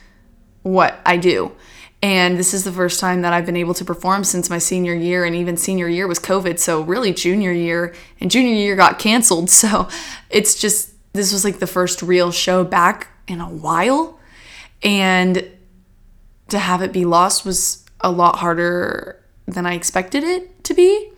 what 0.63 1.01
I 1.05 1.17
do. 1.17 1.53
And 2.05 2.37
this 2.37 2.53
is 2.53 2.65
the 2.65 2.73
first 2.73 2.99
time 2.99 3.23
that 3.23 3.33
I've 3.33 3.47
been 3.47 3.57
able 3.57 3.75
to 3.75 3.85
perform 3.85 4.25
since 4.25 4.51
my 4.51 4.59
senior 4.59 4.95
year 4.95 5.25
and 5.25 5.35
even 5.37 5.57
senior 5.57 5.89
year 5.89 6.07
was 6.07 6.19
covid 6.19 6.59
so 6.59 6.83
really 6.83 7.13
junior 7.13 7.53
year 7.53 7.95
and 8.21 8.31
junior 8.31 8.55
year 8.55 8.77
got 8.77 8.99
canceled 8.99 9.51
so 9.63 9.89
it's 10.31 10.55
just 10.55 10.93
this 11.13 11.33
was 11.33 11.45
like 11.45 11.59
the 11.59 11.67
first 11.67 12.03
real 12.03 12.33
show 12.33 12.65
back 12.65 13.09
in 13.27 13.41
a 13.41 13.49
while. 13.49 14.19
And 14.83 15.49
to 16.49 16.59
have 16.59 16.83
it 16.83 16.93
be 16.93 17.05
lost 17.05 17.45
was 17.45 17.82
a 18.03 18.11
lot 18.11 18.37
harder 18.37 19.23
than 19.47 19.67
I 19.67 19.75
expected 19.75 20.25
it 20.25 20.65
to 20.65 20.75
be. 20.75 21.11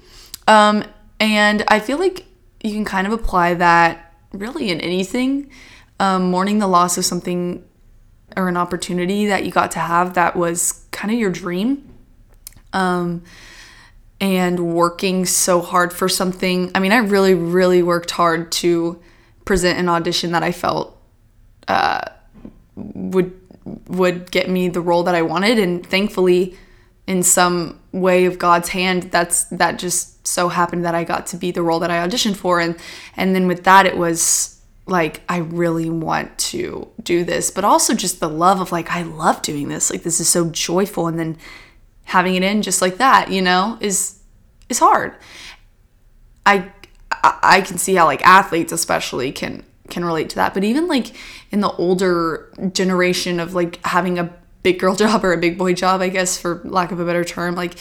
Um, 0.46 0.84
and 1.20 1.64
I 1.69 1.81
feel 1.81 1.98
like 1.98 2.26
you 2.62 2.72
can 2.72 2.84
kind 2.84 3.06
of 3.06 3.12
apply 3.12 3.54
that 3.54 4.14
really 4.32 4.70
in 4.70 4.81
anything. 4.81 5.50
Um, 6.00 6.31
mourning 6.31 6.58
the 6.58 6.66
loss 6.66 6.98
of 6.98 7.04
something 7.04 7.64
or 8.36 8.48
an 8.48 8.56
opportunity 8.56 9.26
that 9.26 9.44
you 9.44 9.52
got 9.52 9.70
to 9.72 9.78
have 9.78 10.14
that 10.14 10.34
was 10.34 10.84
kind 10.90 11.12
of 11.12 11.19
your 11.19 11.31
dream. 11.31 11.88
Um, 12.72 13.22
and 14.20 14.75
working 14.75 15.26
so 15.26 15.60
hard 15.60 15.92
for 15.92 16.08
something. 16.08 16.70
I 16.75 16.81
mean, 16.81 16.92
I 16.92 16.98
really, 16.98 17.34
really 17.34 17.82
worked 17.82 18.10
hard 18.12 18.50
to 18.52 19.00
present 19.44 19.78
an 19.78 19.88
audition 19.88 20.32
that 20.32 20.42
I 20.42 20.52
felt 20.52 20.98
uh, 21.69 22.00
would 22.76 23.38
would 23.86 24.31
get 24.31 24.48
me 24.48 24.69
the 24.69 24.81
role 24.81 25.04
that 25.04 25.14
I 25.14 25.22
wanted, 25.22 25.58
and 25.58 25.86
thankfully, 25.86 26.56
in 27.06 27.23
some 27.23 27.81
way 27.93 28.25
of 28.25 28.39
God's 28.39 28.71
hand 28.71 29.05
that's 29.05 29.45
that 29.45 29.79
just 29.79 30.27
so 30.27 30.49
happened 30.49 30.85
that 30.85 30.95
I 30.95 31.05
got 31.05 31.27
to 31.29 31.37
be 31.37 31.51
the 31.51 31.62
role 31.62 31.81
that 31.81 31.91
I 31.91 32.06
auditioned 32.06 32.37
for. 32.37 32.61
And 32.61 32.77
and 33.17 33.35
then 33.35 33.47
with 33.47 33.65
that 33.65 33.87
it 33.87 33.97
was 33.97 34.61
like 34.87 35.23
I 35.29 35.39
really 35.39 35.91
want 35.91 36.37
to 36.39 36.89
do 37.03 37.25
this 37.25 37.51
but 37.51 37.65
also 37.65 37.95
just 37.95 38.21
the 38.21 38.29
love 38.29 38.61
of 38.61 38.73
like 38.73 38.91
I 38.91 39.03
love 39.03 39.43
doing 39.43 39.69
this. 39.69 39.91
Like 39.91 40.03
this 40.03 40.21
is 40.21 40.29
so 40.29 40.49
joyful. 40.51 41.06
And 41.06 41.19
then 41.19 41.37
having 42.05 42.35
it 42.35 42.43
in 42.43 42.62
just 42.62 42.83
like 42.83 42.97
that 42.99 43.31
you 43.31 43.43
know 43.43 43.79
is 43.81 44.19
is 44.69 44.79
hard. 44.79 45.15
I 46.47 46.73
I 47.23 47.61
can 47.61 47.79
see 47.79 47.94
how 47.94 48.06
like 48.06 48.25
athletes 48.27 48.73
especially 48.73 49.31
can 49.31 49.65
can 49.91 50.05
relate 50.05 50.31
to 50.31 50.37
that. 50.37 50.55
But 50.55 50.65
even 50.65 50.89
like 50.89 51.15
in 51.51 51.61
the 51.61 51.70
older 51.73 52.51
generation 52.73 53.41
of 53.41 53.55
like 53.55 53.84
having 53.84 54.19
a 54.19 54.34
big 54.65 54.81
girl 54.81 54.97
job 55.05 55.25
or 55.25 55.33
a 55.33 55.39
big 55.39 55.56
boy 55.56 55.75
job, 55.75 56.01
I 56.01 56.09
guess, 56.09 56.37
for 56.37 56.61
lack 56.65 56.91
of 56.91 56.99
a 56.99 57.05
better 57.05 57.23
term. 57.23 57.55
Like 57.55 57.79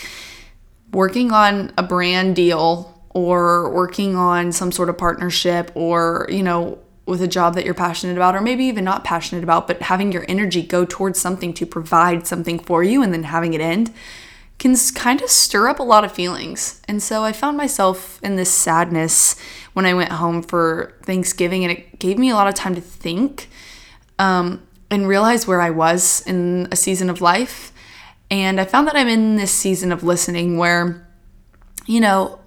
working 0.92 1.32
on 1.32 1.74
a 1.76 1.82
brand 1.82 2.36
deal 2.36 3.02
or 3.10 3.72
working 3.72 4.16
on 4.16 4.52
some 4.52 4.72
sort 4.72 4.90
of 4.90 4.98
partnership 5.00 5.72
or, 5.74 6.28
you 6.30 6.44
know, 6.44 6.78
with 7.06 7.22
a 7.22 7.28
job 7.28 7.56
that 7.56 7.66
you're 7.66 7.74
passionate 7.74 8.16
about, 8.16 8.36
or 8.36 8.42
maybe 8.42 8.64
even 8.66 8.84
not 8.84 9.04
passionate 9.04 9.44
about, 9.44 9.68
but 9.68 9.82
having 9.82 10.12
your 10.12 10.24
energy 10.30 10.62
go 10.62 10.86
towards 10.86 11.20
something 11.20 11.54
to 11.54 11.66
provide 11.66 12.26
something 12.26 12.60
for 12.60 12.84
you 12.84 13.02
and 13.02 13.12
then 13.12 13.24
having 13.24 13.54
it 13.54 13.60
end 13.60 13.92
can 14.58 14.76
kind 14.96 15.22
of 15.22 15.30
stir 15.30 15.68
up 15.68 15.80
a 15.80 15.84
lot 15.84 16.06
of 16.06 16.12
feelings. 16.12 16.82
And 16.88 17.04
so 17.04 17.24
I 17.24 17.34
found 17.34 17.58
myself 17.58 18.22
in 18.24 18.38
this 18.38 18.52
sadness 18.52 19.36
when 19.74 19.86
I 19.86 19.94
went 19.94 20.14
home 20.14 20.42
for 20.42 20.94
Thanksgiving, 21.04 21.66
and 21.66 21.72
it 21.72 22.00
gave 22.00 22.18
me 22.18 22.30
a 22.30 22.36
lot 22.36 22.48
of 22.48 22.54
time 22.54 22.76
to 22.76 22.82
think. 22.82 23.50
Um, 24.20 24.66
and 24.94 25.08
realize 25.08 25.48
where 25.48 25.60
I 25.60 25.72
was 25.72 26.22
in 26.26 26.68
a 26.72 26.76
season 26.76 27.10
of 27.10 27.20
life. 27.22 27.72
And 28.30 28.60
I 28.60 28.66
found 28.66 28.88
that 28.88 28.96
I'm 28.96 29.08
in 29.08 29.36
this 29.36 29.52
season 29.52 29.92
of 29.92 30.04
listening 30.04 30.58
where, 30.58 31.08
you 31.86 32.00
know, 32.00 32.40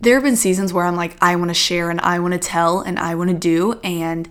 there 0.00 0.14
have 0.14 0.22
been 0.22 0.36
seasons 0.36 0.72
where 0.72 0.84
I'm 0.84 0.96
like, 0.96 1.16
I 1.22 1.36
want 1.36 1.50
to 1.50 1.54
share 1.54 1.90
and 1.90 2.00
I 2.00 2.18
want 2.18 2.32
to 2.32 2.38
tell 2.38 2.80
and 2.80 2.98
I 2.98 3.14
want 3.14 3.30
to 3.30 3.36
do. 3.36 3.80
And 3.84 4.28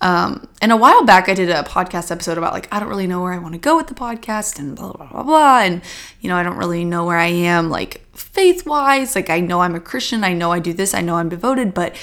um, 0.00 0.48
and 0.60 0.72
a 0.72 0.76
while 0.76 1.04
back, 1.04 1.28
I 1.28 1.34
did 1.34 1.48
a 1.48 1.62
podcast 1.62 2.10
episode 2.10 2.36
about 2.36 2.52
like, 2.52 2.66
I 2.74 2.80
don't 2.80 2.88
really 2.88 3.06
know 3.06 3.22
where 3.22 3.32
I 3.32 3.38
want 3.38 3.54
to 3.54 3.60
go 3.60 3.76
with 3.76 3.86
the 3.86 3.94
podcast 3.94 4.58
and 4.58 4.74
blah, 4.74 4.92
blah, 4.92 5.06
blah, 5.06 5.22
blah. 5.22 5.60
And, 5.60 5.80
you 6.20 6.28
know, 6.28 6.36
I 6.36 6.42
don't 6.42 6.56
really 6.56 6.84
know 6.84 7.06
where 7.06 7.18
I 7.18 7.28
am 7.28 7.70
like 7.70 8.04
faith 8.16 8.66
wise. 8.66 9.14
Like, 9.14 9.30
I 9.30 9.38
know 9.38 9.60
I'm 9.60 9.76
a 9.76 9.80
Christian. 9.80 10.24
I 10.24 10.32
know 10.32 10.50
I 10.50 10.58
do 10.58 10.72
this. 10.72 10.92
I 10.92 11.02
know 11.02 11.14
I'm 11.14 11.28
devoted, 11.28 11.72
but, 11.72 11.94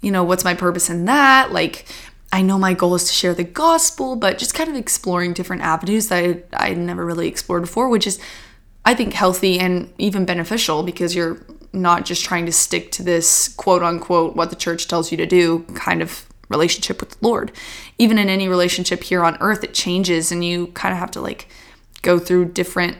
you 0.00 0.10
know, 0.10 0.24
what's 0.24 0.42
my 0.42 0.54
purpose 0.54 0.90
in 0.90 1.04
that? 1.04 1.52
Like, 1.52 1.86
I 2.34 2.42
know 2.42 2.58
my 2.58 2.74
goal 2.74 2.96
is 2.96 3.04
to 3.04 3.12
share 3.12 3.32
the 3.32 3.44
gospel, 3.44 4.16
but 4.16 4.38
just 4.38 4.54
kind 4.54 4.68
of 4.68 4.74
exploring 4.74 5.34
different 5.34 5.62
avenues 5.62 6.08
that 6.08 6.24
I, 6.52 6.70
I 6.70 6.74
never 6.74 7.06
really 7.06 7.28
explored 7.28 7.62
before, 7.62 7.88
which 7.88 8.08
is, 8.08 8.18
I 8.84 8.92
think, 8.92 9.12
healthy 9.12 9.60
and 9.60 9.94
even 9.98 10.24
beneficial 10.24 10.82
because 10.82 11.14
you're 11.14 11.46
not 11.72 12.04
just 12.04 12.24
trying 12.24 12.44
to 12.46 12.50
stick 12.50 12.90
to 12.92 13.04
this 13.04 13.46
quote 13.50 13.84
unquote 13.84 14.34
what 14.34 14.50
the 14.50 14.56
church 14.56 14.88
tells 14.88 15.12
you 15.12 15.16
to 15.16 15.26
do 15.26 15.60
kind 15.76 16.02
of 16.02 16.26
relationship 16.48 16.98
with 16.98 17.10
the 17.10 17.18
Lord. 17.20 17.52
Even 17.98 18.18
in 18.18 18.28
any 18.28 18.48
relationship 18.48 19.04
here 19.04 19.22
on 19.22 19.36
earth, 19.40 19.62
it 19.62 19.72
changes 19.72 20.32
and 20.32 20.44
you 20.44 20.66
kind 20.74 20.92
of 20.92 20.98
have 20.98 21.12
to 21.12 21.20
like 21.20 21.46
go 22.02 22.18
through 22.18 22.46
different 22.46 22.96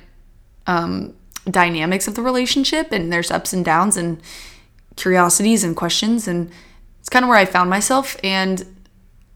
um, 0.68 1.12
dynamics 1.50 2.06
of 2.06 2.14
the 2.14 2.22
relationship 2.22 2.92
and 2.92 3.12
there's 3.12 3.32
ups 3.32 3.52
and 3.52 3.64
downs 3.64 3.96
and 3.96 4.22
curiosities 4.94 5.64
and 5.64 5.74
questions. 5.74 6.28
And 6.28 6.52
it's 7.00 7.08
kind 7.08 7.24
of 7.24 7.28
where 7.28 7.38
I 7.38 7.46
found 7.46 7.68
myself. 7.68 8.16
And 8.22 8.64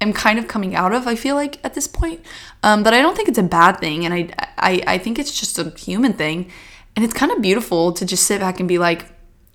am 0.01 0.13
kind 0.13 0.39
of 0.39 0.49
coming 0.49 0.75
out 0.75 0.93
of. 0.93 1.07
I 1.07 1.15
feel 1.15 1.35
like 1.35 1.59
at 1.65 1.75
this 1.75 1.87
point, 1.89 2.25
um, 2.63 2.83
but 2.83 2.95
I 2.95 3.03
don't 3.03 3.17
think 3.17 3.29
it's 3.29 3.39
a 3.39 3.43
bad 3.43 3.81
thing, 3.81 4.05
and 4.05 4.15
I, 4.15 4.31
I 4.57 4.83
I 4.87 4.99
think 4.99 5.19
it's 5.19 5.39
just 5.39 5.59
a 5.59 5.71
human 5.71 6.13
thing, 6.13 6.51
and 6.97 7.05
it's 7.05 7.15
kind 7.15 7.33
of 7.33 7.43
beautiful 7.43 7.93
to 7.93 8.07
just 8.07 8.25
sit 8.25 8.41
back 8.41 8.61
and 8.61 8.69
be 8.69 8.79
like, 8.79 9.07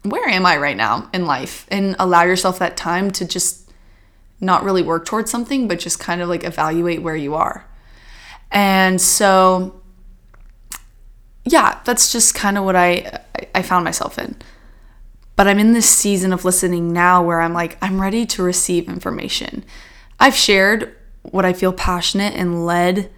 where 0.04 0.28
am 0.28 0.46
I 0.46 0.58
right 0.58 0.78
now 0.78 1.10
in 1.14 1.26
life, 1.26 1.66
and 1.70 1.96
allow 2.00 2.24
yourself 2.24 2.60
that 2.60 2.78
time 2.78 3.12
to 3.12 3.26
just 3.26 3.72
not 4.40 4.64
really 4.64 4.84
work 4.84 5.06
towards 5.06 5.32
something, 5.32 5.68
but 5.68 5.80
just 5.80 6.00
kind 6.00 6.22
of 6.22 6.28
like 6.30 6.44
evaluate 6.44 7.02
where 7.02 7.16
you 7.16 7.36
are, 7.36 7.66
and 8.52 9.00
so 9.02 9.80
yeah, 11.46 11.80
that's 11.84 12.12
just 12.12 12.36
kind 12.36 12.58
of 12.58 12.64
what 12.64 12.76
I 12.76 13.22
I 13.54 13.62
found 13.62 13.84
myself 13.84 14.18
in. 14.18 14.36
But 15.36 15.48
I'm 15.48 15.60
in 15.60 15.74
this 15.74 15.90
season 15.90 16.32
of 16.32 16.46
listening 16.46 16.94
now 16.94 17.24
where 17.24 17.42
I'm 17.42 17.54
like, 17.54 17.78
I'm 17.82 18.00
ready 18.00 18.26
to 18.28 18.44
receive 18.44 18.88
information. 18.88 19.66
I've 20.24 20.38
shared 20.38 20.96
what 21.24 21.44
I 21.44 21.52
feel 21.52 21.74
passionate 21.74 22.34
and 22.34 22.66
led 22.66 23.12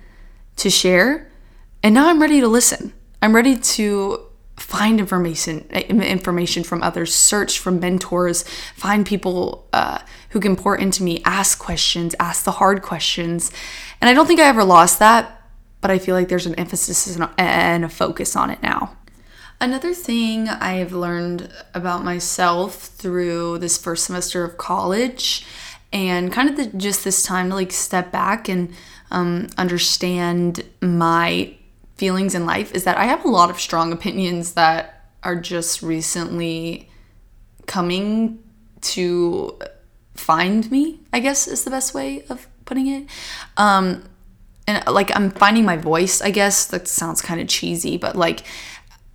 to 0.55 0.71
share, 0.71 1.29
and 1.83 1.93
now 1.93 2.09
I'm 2.09 2.19
ready 2.19 2.41
to 2.41 2.47
listen. 2.47 2.93
I'm 3.21 3.35
ready 3.35 3.55
to 3.57 4.25
find 4.57 4.99
information 4.99 5.59
information 5.69 6.63
from 6.63 6.81
others 6.81 7.13
search 7.13 7.59
from 7.59 7.77
mentors 7.77 8.43
find 8.73 9.05
people 9.05 9.67
uh, 9.73 9.99
who 10.29 10.39
can 10.39 10.55
pour 10.55 10.77
into 10.77 11.03
me 11.03 11.21
ask 11.25 11.59
questions 11.59 12.15
ask 12.21 12.45
the 12.45 12.51
hard 12.51 12.81
questions 12.81 13.51
and 13.99 14.09
i 14.09 14.13
don't 14.13 14.27
think 14.27 14.39
i 14.39 14.45
ever 14.47 14.63
lost 14.63 14.97
that 14.97 15.41
but 15.81 15.91
i 15.91 15.99
feel 15.99 16.15
like 16.15 16.29
there's 16.29 16.45
an 16.45 16.55
emphasis 16.55 17.19
and 17.37 17.83
a 17.83 17.89
focus 17.89 18.33
on 18.37 18.49
it 18.49 18.63
now 18.63 18.95
Another 19.61 19.93
thing 19.93 20.49
I 20.49 20.73
have 20.73 20.91
learned 20.91 21.49
about 21.73 22.03
myself 22.03 22.75
through 22.75 23.59
this 23.59 23.77
first 23.77 24.03
semester 24.03 24.43
of 24.43 24.57
college 24.57 25.45
and 25.95 26.29
kind 26.29 26.49
of 26.49 26.57
the, 26.57 26.77
just 26.77 27.05
this 27.05 27.23
time 27.23 27.49
to 27.49 27.55
like 27.55 27.71
step 27.71 28.11
back 28.11 28.49
and 28.49 28.73
um, 29.11 29.47
understand 29.57 30.65
my 30.81 31.55
feelings 31.95 32.35
in 32.35 32.45
life 32.45 32.75
is 32.75 32.83
that 32.83 32.97
I 32.97 33.05
have 33.05 33.23
a 33.23 33.29
lot 33.29 33.49
of 33.49 33.57
strong 33.61 33.93
opinions 33.93 34.55
that 34.55 35.09
are 35.23 35.37
just 35.37 35.81
recently 35.81 36.89
coming 37.65 38.43
to 38.81 39.57
find 40.15 40.69
me, 40.69 40.99
I 41.13 41.21
guess 41.21 41.47
is 41.47 41.63
the 41.63 41.71
best 41.71 41.93
way 41.93 42.25
of 42.29 42.45
putting 42.65 42.87
it. 42.87 43.07
Um, 43.55 44.03
and 44.67 44.85
like 44.87 45.15
I'm 45.15 45.31
finding 45.31 45.63
my 45.63 45.77
voice, 45.77 46.21
I 46.21 46.29
guess 46.29 46.65
that 46.67 46.89
sounds 46.89 47.21
kind 47.21 47.39
of 47.39 47.47
cheesy, 47.47 47.95
but 47.95 48.17
like 48.17 48.41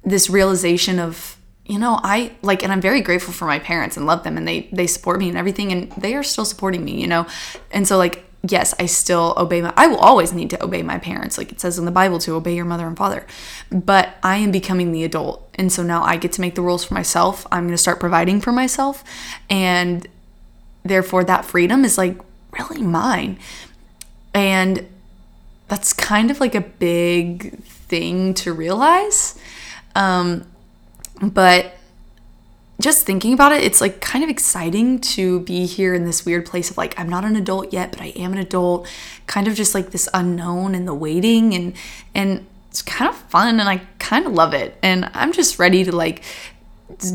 this 0.03 0.31
realization 0.31 0.99
of 0.99 1.37
you 1.67 1.79
know 1.79 2.01
i 2.03 2.33
like 2.43 2.63
and 2.63 2.73
i'm 2.73 2.81
very 2.81 3.01
grateful 3.01 3.33
for 3.33 3.47
my 3.47 3.59
parents 3.59 3.97
and 3.97 4.07
love 4.07 4.23
them 4.25 4.37
and 4.37 4.47
they 4.47 4.69
they 4.73 4.87
support 4.87 5.19
me 5.19 5.29
and 5.29 5.39
everything 5.39 5.73
and 5.73 5.91
they 5.93 6.15
are 6.15 6.23
still 6.23 6.45
supporting 6.45 6.85
me 6.85 7.01
you 7.01 7.07
know? 7.07 7.27
And 7.71 7.87
so 7.87 7.97
like 7.97 8.25
yes 8.49 8.75
i 8.79 8.87
still 8.87 9.35
obey 9.37 9.61
my 9.61 9.73
i 9.77 9.87
will 9.87 9.99
always 9.99 10.33
need 10.33 10.49
to 10.49 10.63
obey 10.65 10.83
my 10.83 10.99
parents 10.99 11.37
like 11.37 11.53
it 11.53 11.61
says 11.61 11.79
in 11.79 11.85
the 11.85 11.91
bible 11.91 12.19
to 12.19 12.35
obey 12.35 12.55
your 12.55 12.65
mother 12.65 12.87
and 12.87 12.97
father. 12.97 13.27
But 13.71 14.17
i 14.23 14.37
am 14.37 14.51
becoming 14.51 14.93
the 14.93 15.05
adult 15.05 15.49
and 15.55 15.71
so 15.71 15.83
now 15.83 16.03
i 16.03 16.17
get 16.17 16.33
to 16.33 16.41
make 16.41 16.55
the 16.55 16.63
rules 16.63 16.85
for 16.85 16.95
myself. 16.95 17.47
I'm 17.53 17.65
going 17.65 17.75
to 17.75 17.79
start 17.79 18.01
providing 18.01 18.41
for 18.41 18.53
myself 18.53 19.05
and 19.49 20.07
therefore 20.83 21.25
that 21.25 21.45
freedom 21.45 21.85
is 21.85 21.99
like 21.99 22.19
really 22.53 22.83
mine. 22.83 23.39
And 24.35 24.89
that's 25.69 25.93
kind 25.93 26.31
of 26.31 26.41
like 26.41 26.55
a 26.55 26.61
big 26.61 27.63
thing 27.63 28.35
to 28.35 28.53
realize. 28.53 29.39
Um, 29.95 30.47
but 31.21 31.77
just 32.81 33.05
thinking 33.05 33.33
about 33.33 33.53
it, 33.53 33.63
it's 33.63 33.81
like 33.81 34.01
kind 34.01 34.25
of 34.25 34.31
exciting 34.31 35.01
to 35.01 35.41
be 35.41 35.67
here 35.67 35.95
in 35.95 36.05
this 36.05 36.25
weird 36.25 36.47
place 36.47 36.71
of 36.71 36.79
like, 36.79 36.99
I'm 36.99 37.09
not 37.09 37.25
an 37.25 37.37
adult 37.37 37.73
yet, 37.73 37.93
but 37.93 38.01
I 38.01 38.07
am 38.17 38.33
an 38.33 38.39
adult, 38.39 38.89
kind 39.27 39.47
of 39.47 39.55
just 39.55 39.75
like 39.75 39.91
this 39.91 40.09
unknown 40.15 40.75
and 40.75 40.89
the 40.89 40.95
waiting 40.95 41.55
and, 41.55 41.75
and 42.15 42.47
it's 42.71 42.83
kind 42.83 43.09
of 43.09 43.17
fun 43.17 43.61
and 43.61 43.69
I 43.69 43.83
kind 43.99 44.27
of 44.27 44.33
love 44.33 44.55
it. 44.55 44.79
And 44.83 45.11
I'm 45.13 45.33
just 45.33 45.59
ready 45.59 45.85
to 45.85 45.93
like 45.93 46.23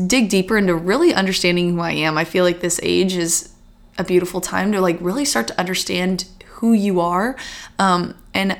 dig 0.06 0.28
deeper 0.28 0.56
into 0.56 0.74
really 0.74 1.12
understanding 1.12 1.74
who 1.74 1.80
I 1.80 1.92
am. 1.92 2.16
I 2.16 2.24
feel 2.24 2.44
like 2.44 2.60
this 2.60 2.78
age 2.82 3.16
is 3.16 3.52
a 3.98 4.04
beautiful 4.04 4.40
time 4.40 4.72
to 4.72 4.80
like 4.80 4.98
really 5.00 5.24
start 5.24 5.48
to 5.48 5.58
understand 5.58 6.26
who 6.44 6.72
you 6.72 7.00
are. 7.00 7.36
Um, 7.78 8.14
and 8.34 8.58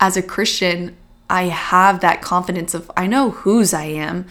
as 0.00 0.16
a 0.16 0.22
Christian, 0.22 0.96
I 1.28 1.44
have 1.44 2.00
that 2.00 2.22
confidence 2.22 2.74
of 2.74 2.90
I 2.96 3.06
know 3.06 3.30
whose 3.30 3.72
I 3.74 3.84
am. 3.84 4.26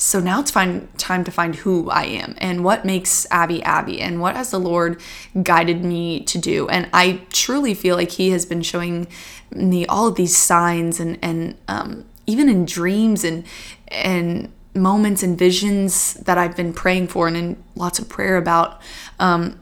So 0.00 0.20
now 0.20 0.38
it's 0.38 0.52
find, 0.52 0.96
time 0.96 1.24
to 1.24 1.32
find 1.32 1.56
who 1.56 1.90
I 1.90 2.04
am 2.04 2.36
and 2.38 2.62
what 2.62 2.84
makes 2.84 3.26
Abby 3.32 3.60
Abby 3.64 4.00
and 4.00 4.20
what 4.20 4.36
has 4.36 4.52
the 4.52 4.60
Lord 4.60 5.00
guided 5.42 5.84
me 5.84 6.20
to 6.20 6.38
do. 6.38 6.68
And 6.68 6.88
I 6.92 7.22
truly 7.30 7.74
feel 7.74 7.96
like 7.96 8.12
He 8.12 8.30
has 8.30 8.46
been 8.46 8.62
showing 8.62 9.08
me 9.50 9.86
all 9.86 10.06
of 10.06 10.14
these 10.14 10.36
signs 10.36 11.00
and 11.00 11.18
and 11.20 11.56
um, 11.66 12.04
even 12.26 12.48
in 12.48 12.64
dreams 12.64 13.24
and 13.24 13.44
and 13.88 14.52
moments 14.72 15.24
and 15.24 15.36
visions 15.36 16.14
that 16.14 16.38
I've 16.38 16.54
been 16.54 16.72
praying 16.72 17.08
for 17.08 17.26
and 17.26 17.36
in 17.36 17.64
lots 17.74 17.98
of 17.98 18.08
prayer 18.08 18.36
about, 18.36 18.80
um, 19.18 19.58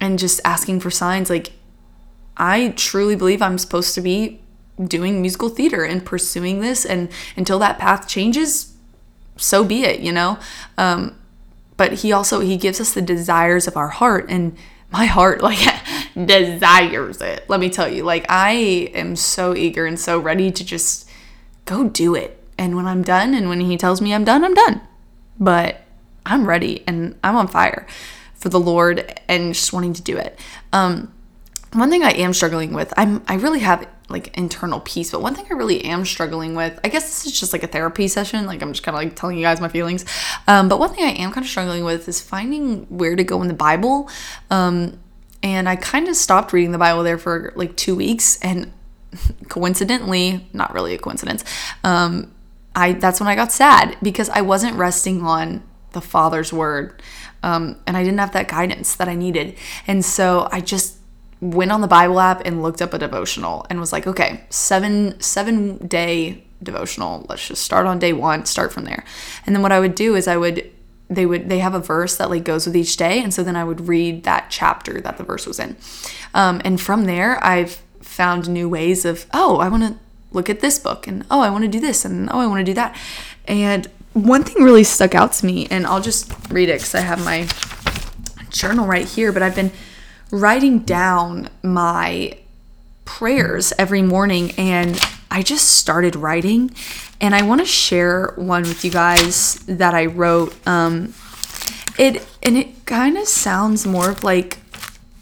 and 0.00 0.18
just 0.18 0.40
asking 0.44 0.80
for 0.80 0.90
signs. 0.90 1.30
Like 1.30 1.52
I 2.36 2.74
truly 2.76 3.14
believe 3.14 3.40
I'm 3.40 3.58
supposed 3.58 3.94
to 3.94 4.00
be 4.00 4.40
doing 4.82 5.20
musical 5.20 5.48
theater 5.48 5.84
and 5.84 6.04
pursuing 6.04 6.60
this 6.60 6.84
and 6.84 7.10
until 7.36 7.60
that 7.60 7.78
path 7.78 8.08
changes 8.08 8.71
so 9.36 9.64
be 9.64 9.84
it 9.84 10.00
you 10.00 10.12
know? 10.12 10.38
Um, 10.78 11.18
but 11.76 11.94
he 11.94 12.12
also 12.12 12.40
he 12.40 12.56
gives 12.56 12.80
us 12.80 12.92
the 12.92 13.02
desires 13.02 13.66
of 13.66 13.76
our 13.76 13.88
heart 13.88 14.26
and 14.28 14.56
my 14.90 15.06
heart 15.06 15.42
like 15.48 15.58
desires 16.26 17.20
it 17.20 17.48
let 17.48 17.60
me 17.60 17.70
tell 17.70 17.88
you. 17.88 18.04
Like 18.04 18.26
i 18.28 18.52
am 18.94 19.16
so 19.16 19.54
eager 19.54 19.86
and 19.86 19.98
so 19.98 20.18
ready 20.18 20.50
to 20.50 20.64
just 20.64 21.08
go 21.64 21.88
do 21.88 22.14
it. 22.14 22.42
And 22.58 22.76
when 22.76 22.86
i'm 22.86 23.02
done 23.02 23.34
and 23.34 23.48
when 23.48 23.60
he 23.60 23.76
tells 23.76 24.00
me 24.00 24.14
i'm 24.14 24.24
done 24.24 24.44
i'm 24.44 24.54
done. 24.54 24.80
But 25.38 25.82
i'm 26.24 26.46
ready 26.46 26.84
and 26.86 27.16
i'm 27.24 27.36
on 27.36 27.48
fire 27.48 27.86
for 28.34 28.48
the 28.48 28.60
lord 28.60 29.20
and 29.28 29.54
just 29.54 29.72
wanting 29.72 29.92
to 29.94 30.02
do 30.02 30.16
it. 30.16 30.38
Um, 30.72 31.12
one 31.72 31.90
thing 31.90 32.02
i 32.02 32.10
am 32.10 32.34
struggling 32.34 32.72
with 32.72 32.92
i'm 32.96 33.22
i 33.28 33.34
really 33.34 33.60
have 33.60 33.86
like 34.08 34.36
internal 34.36 34.80
peace. 34.80 35.10
But 35.10 35.22
one 35.22 35.34
thing 35.34 35.46
I 35.50 35.54
really 35.54 35.84
am 35.84 36.04
struggling 36.04 36.54
with, 36.54 36.78
I 36.84 36.88
guess 36.88 37.04
this 37.04 37.26
is 37.26 37.38
just 37.38 37.52
like 37.52 37.62
a 37.62 37.66
therapy 37.66 38.08
session. 38.08 38.46
Like 38.46 38.62
I'm 38.62 38.72
just 38.72 38.82
kind 38.82 38.96
of 38.96 39.02
like 39.02 39.16
telling 39.16 39.38
you 39.38 39.44
guys 39.44 39.60
my 39.60 39.68
feelings. 39.68 40.04
Um, 40.46 40.68
but 40.68 40.78
one 40.78 40.92
thing 40.94 41.04
I 41.04 41.10
am 41.10 41.32
kind 41.32 41.44
of 41.44 41.50
struggling 41.50 41.84
with 41.84 42.08
is 42.08 42.20
finding 42.20 42.84
where 42.86 43.16
to 43.16 43.24
go 43.24 43.40
in 43.42 43.48
the 43.48 43.54
Bible. 43.54 44.08
Um, 44.50 44.98
and 45.42 45.68
I 45.68 45.76
kind 45.76 46.08
of 46.08 46.16
stopped 46.16 46.52
reading 46.52 46.72
the 46.72 46.78
Bible 46.78 47.02
there 47.02 47.18
for 47.18 47.52
like 47.56 47.76
two 47.76 47.96
weeks, 47.96 48.38
and 48.42 48.72
coincidentally, 49.48 50.46
not 50.52 50.72
really 50.72 50.94
a 50.94 50.98
coincidence, 50.98 51.44
um, 51.84 52.32
I 52.74 52.92
that's 52.92 53.20
when 53.20 53.28
I 53.28 53.34
got 53.34 53.52
sad 53.52 53.96
because 54.02 54.28
I 54.28 54.40
wasn't 54.40 54.76
resting 54.76 55.22
on 55.22 55.62
the 55.92 56.00
Father's 56.00 56.52
word. 56.52 57.02
Um, 57.42 57.80
and 57.86 57.96
I 57.96 58.04
didn't 58.04 58.20
have 58.20 58.32
that 58.32 58.48
guidance 58.48 58.94
that 58.96 59.08
I 59.08 59.14
needed. 59.14 59.56
And 59.86 60.04
so 60.04 60.48
I 60.52 60.60
just 60.60 60.96
went 61.42 61.72
on 61.72 61.80
the 61.80 61.88
Bible 61.88 62.20
app 62.20 62.40
and 62.44 62.62
looked 62.62 62.80
up 62.80 62.94
a 62.94 62.98
devotional 62.98 63.66
and 63.68 63.80
was 63.80 63.92
like, 63.92 64.06
okay, 64.06 64.44
seven 64.48 65.20
seven 65.20 65.76
day 65.86 66.44
devotional. 66.62 67.26
Let's 67.28 67.46
just 67.46 67.62
start 67.62 67.84
on 67.84 67.98
day 67.98 68.12
one, 68.12 68.46
start 68.46 68.72
from 68.72 68.84
there. 68.84 69.04
And 69.44 69.54
then 69.54 69.62
what 69.62 69.72
I 69.72 69.80
would 69.80 69.96
do 69.96 70.14
is 70.14 70.28
I 70.28 70.36
would 70.36 70.70
they 71.10 71.26
would 71.26 71.48
they 71.48 71.58
have 71.58 71.74
a 71.74 71.80
verse 71.80 72.16
that 72.16 72.30
like 72.30 72.44
goes 72.44 72.64
with 72.64 72.76
each 72.76 72.96
day, 72.96 73.20
and 73.20 73.34
so 73.34 73.42
then 73.42 73.56
I 73.56 73.64
would 73.64 73.88
read 73.88 74.22
that 74.22 74.46
chapter 74.50 75.00
that 75.00 75.18
the 75.18 75.24
verse 75.24 75.44
was 75.44 75.58
in. 75.58 75.76
Um, 76.32 76.62
and 76.64 76.80
from 76.80 77.04
there, 77.06 77.44
I've 77.44 77.82
found 78.00 78.48
new 78.48 78.68
ways 78.68 79.04
of 79.04 79.26
oh, 79.34 79.58
I 79.58 79.68
want 79.68 79.82
to 79.82 79.96
look 80.30 80.48
at 80.48 80.60
this 80.60 80.78
book, 80.78 81.08
and 81.08 81.26
oh, 81.28 81.40
I 81.40 81.50
want 81.50 81.64
to 81.64 81.68
do 81.68 81.80
this, 81.80 82.04
and 82.04 82.30
oh, 82.30 82.38
I 82.38 82.46
want 82.46 82.60
to 82.60 82.64
do 82.64 82.74
that. 82.74 82.96
And 83.46 83.90
one 84.12 84.44
thing 84.44 84.62
really 84.62 84.84
stuck 84.84 85.16
out 85.16 85.32
to 85.34 85.46
me, 85.46 85.66
and 85.72 85.86
I'll 85.86 86.00
just 86.00 86.32
read 86.50 86.68
it 86.68 86.74
because 86.74 86.94
I 86.94 87.00
have 87.00 87.24
my 87.24 87.48
journal 88.50 88.86
right 88.86 89.08
here. 89.08 89.32
But 89.32 89.42
I've 89.42 89.56
been 89.56 89.72
writing 90.32 90.80
down 90.80 91.48
my 91.62 92.36
prayers 93.04 93.72
every 93.78 94.02
morning 94.02 94.50
and 94.52 94.98
I 95.30 95.42
just 95.42 95.68
started 95.68 96.16
writing. 96.16 96.74
And 97.20 97.34
I 97.34 97.42
want 97.42 97.60
to 97.60 97.66
share 97.66 98.32
one 98.36 98.62
with 98.62 98.84
you 98.84 98.90
guys 98.90 99.56
that 99.66 99.94
I 99.94 100.06
wrote. 100.06 100.54
Um 100.66 101.14
it 101.98 102.26
and 102.42 102.56
it 102.56 102.86
kind 102.86 103.18
of 103.18 103.28
sounds 103.28 103.86
more 103.86 104.10
of 104.10 104.24
like 104.24 104.58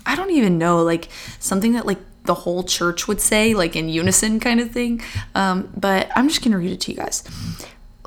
I 0.07 0.15
don't 0.15 0.31
even 0.31 0.57
know 0.57 0.83
like 0.83 1.09
something 1.41 1.73
that 1.73 1.85
like 1.85 1.99
the 2.25 2.35
whole 2.35 2.63
church 2.63 3.09
would 3.09 3.21
say 3.21 3.55
like 3.55 3.75
in 3.75 3.89
unison 3.89 4.41
kind 4.41 4.61
of 4.61 4.71
thing. 4.71 5.03
Um 5.35 5.73
but 5.77 6.09
I'm 6.15 6.29
just 6.29 6.43
to 6.53 6.59
read 6.59 6.71
it 6.71 6.81
to 6.83 6.93
you 6.93 6.97
guys. 6.97 7.25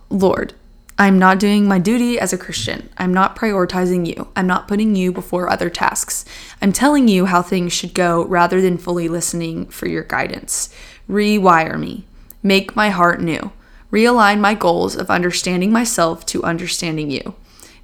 Lord 0.10 0.54
I'm 0.98 1.18
not 1.18 1.40
doing 1.40 1.68
my 1.68 1.80
duty 1.80 2.20
as 2.20 2.34
a 2.34 2.38
Christian. 2.38 2.90
I'm 2.98 3.14
not 3.14 3.36
prioritizing 3.36 4.06
you. 4.06 4.28
I'm 4.36 4.46
not 4.46 4.68
putting 4.68 4.96
you 4.96 5.12
before 5.12 5.50
other 5.50 5.70
tasks. 5.70 6.24
I'm 6.62 6.72
telling 6.72 7.08
you 7.08 7.26
how 7.26 7.42
things 7.42 7.74
should 7.74 7.96
go 7.96 8.26
rather 8.26 8.62
than 8.62 8.78
fully 8.78 9.10
listening 9.10 9.66
for 9.68 9.88
your 9.88 10.04
guidance. 10.04 10.74
Rewire 11.10 11.80
me. 11.80 12.06
Make 12.44 12.76
my 12.76 12.90
heart 12.90 13.22
new. 13.22 13.52
Realign 13.92 14.40
my 14.40 14.54
goals 14.54 14.96
of 14.96 15.10
understanding 15.10 15.72
myself 15.72 16.26
to 16.28 16.44
understanding 16.44 17.10
you. 17.10 17.36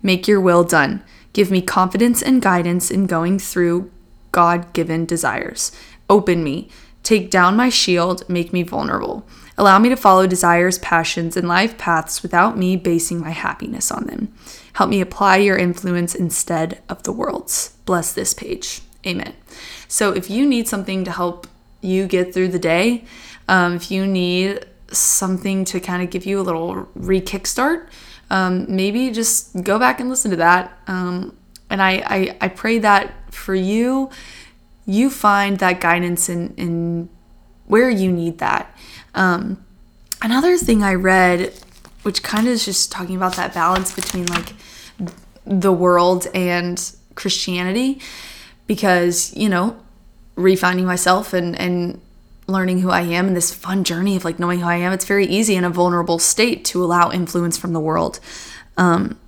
Make 0.04 0.28
your 0.28 0.40
will 0.40 0.64
done. 0.64 1.04
Give 1.34 1.50
me 1.50 1.62
confidence 1.62 2.22
and 2.22 2.42
guidance 2.42 2.92
in 2.92 3.08
going 3.08 3.40
through 3.40 3.92
God 4.32 4.72
given 4.74 5.06
desires. 5.06 5.72
Open 6.10 6.44
me. 6.44 6.70
Take 7.02 7.32
down 7.32 7.56
my 7.56 7.70
shield. 7.70 8.28
Make 8.30 8.54
me 8.54 8.64
vulnerable. 8.64 9.26
Allow 9.60 9.78
me 9.78 9.90
to 9.90 9.98
follow 9.98 10.26
desires, 10.26 10.80
passions, 10.80 11.36
and 11.36 11.46
life 11.46 11.78
paths 11.78 12.24
without 12.24 12.58
me 12.58 12.78
basing 12.78 13.20
my 13.20 13.32
happiness 13.32 13.92
on 13.92 14.06
them. 14.06 14.34
Help 14.72 14.90
me 14.90 15.02
apply 15.02 15.36
your 15.38 15.58
influence 15.58 16.16
instead 16.16 16.82
of 16.88 17.04
the 17.04 17.12
world's. 17.12 17.76
Bless 17.84 18.14
this 18.14 18.34
page. 18.34 18.82
Amen. 19.06 19.34
So 19.90 20.14
if 20.14 20.30
you 20.30 20.46
need 20.46 20.70
something 20.70 21.04
to 21.04 21.12
help 21.12 21.46
you 21.82 22.08
get 22.08 22.34
through 22.34 22.48
the 22.48 22.60
day, 22.60 23.04
um, 23.50 23.76
if 23.76 23.92
you 23.92 24.08
need 24.08 24.66
something 24.94 25.66
to 25.66 25.82
kind 25.82 26.02
of 26.04 26.10
give 26.10 26.26
you 26.26 26.40
a 26.40 26.44
little 26.44 26.88
re 26.96 27.20
kickstart, 27.20 27.90
um, 28.30 28.66
maybe 28.74 29.12
just 29.12 29.62
go 29.62 29.78
back 29.78 30.00
and 30.00 30.10
listen 30.10 30.32
to 30.32 30.38
that. 30.38 30.72
Um, 30.88 31.36
and 31.70 31.82
I, 31.82 31.92
I, 32.06 32.38
I 32.40 32.48
pray 32.48 32.80
that 32.80 33.34
for 33.34 33.56
you, 33.56 34.10
you 34.86 35.10
find 35.10 35.60
that 35.60 35.82
guidance 35.82 36.30
in, 36.30 36.54
in 36.56 37.10
where 37.70 37.90
you 37.90 38.12
need 38.12 38.40
that. 38.40 38.76
Um, 39.16 39.64
another 40.22 40.58
thing 40.58 40.84
I 40.84 40.94
read, 40.94 41.54
which 42.04 42.24
kind 42.24 42.48
of 42.48 42.54
is 42.54 42.66
just 42.66 42.92
talking 42.92 43.16
about 43.16 43.36
that 43.36 43.54
balance 43.54 43.94
between 43.94 44.26
like 44.28 44.54
the 45.46 45.74
world 45.74 46.28
and 46.34 46.92
Christianity, 47.16 48.00
because, 48.68 49.36
you 49.36 49.50
know, 49.50 49.78
refinding 50.36 50.86
myself 50.86 51.34
and, 51.34 51.60
and 51.60 52.00
learning 52.48 52.80
who 52.80 52.90
I 52.90 53.02
am 53.02 53.28
and 53.28 53.36
this 53.36 53.54
fun 53.54 53.84
journey 53.84 54.16
of 54.16 54.26
like 54.26 54.40
knowing 54.40 54.60
who 54.60 54.68
I 54.68 54.76
am, 54.76 54.94
it's 54.94 55.06
very 55.06 55.26
easy 55.26 55.56
in 55.56 55.64
a 55.64 55.70
vulnerable 55.70 56.20
state 56.20 56.66
to 56.66 56.84
allow 56.84 57.12
influence 57.12 57.58
from 57.58 57.74
the 57.74 57.80
world. 57.80 58.20
Um, 58.78 59.20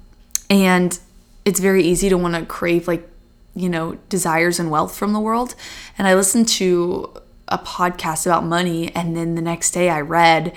and 0.50 0.98
it's 1.46 1.60
very 1.60 1.84
easy 1.84 2.10
to 2.10 2.18
want 2.18 2.36
to 2.36 2.46
crave 2.46 2.88
like, 2.88 3.08
you 3.56 3.70
know, 3.70 3.98
desires 4.10 4.60
and 4.60 4.72
wealth 4.72 4.96
from 4.96 5.14
the 5.14 5.20
world. 5.20 5.56
And 5.98 6.08
I 6.08 6.16
listened 6.16 6.48
to 6.50 7.14
a 7.52 7.58
podcast 7.58 8.26
about 8.26 8.44
money, 8.44 8.94
and 8.96 9.16
then 9.16 9.36
the 9.36 9.42
next 9.42 9.72
day 9.72 9.90
I 9.90 10.02
read, 10.02 10.54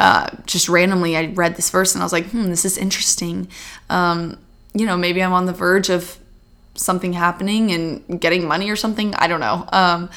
uh, 0.00 0.28
just 0.46 0.68
randomly, 0.68 1.16
I 1.16 1.26
read 1.26 1.56
this 1.56 1.70
verse 1.70 1.94
and 1.94 2.02
I 2.02 2.04
was 2.04 2.12
like, 2.12 2.26
hmm, 2.26 2.48
this 2.50 2.64
is 2.64 2.78
interesting. 2.78 3.48
Um, 3.90 4.38
you 4.74 4.86
know, 4.86 4.96
maybe 4.96 5.22
I'm 5.22 5.32
on 5.32 5.46
the 5.46 5.52
verge 5.52 5.90
of 5.90 6.18
something 6.74 7.12
happening 7.12 7.72
and 7.72 8.20
getting 8.20 8.46
money 8.46 8.70
or 8.70 8.76
something. 8.76 9.14
I 9.16 9.26
don't 9.26 9.40
know. 9.40 9.68
Um, 9.72 10.10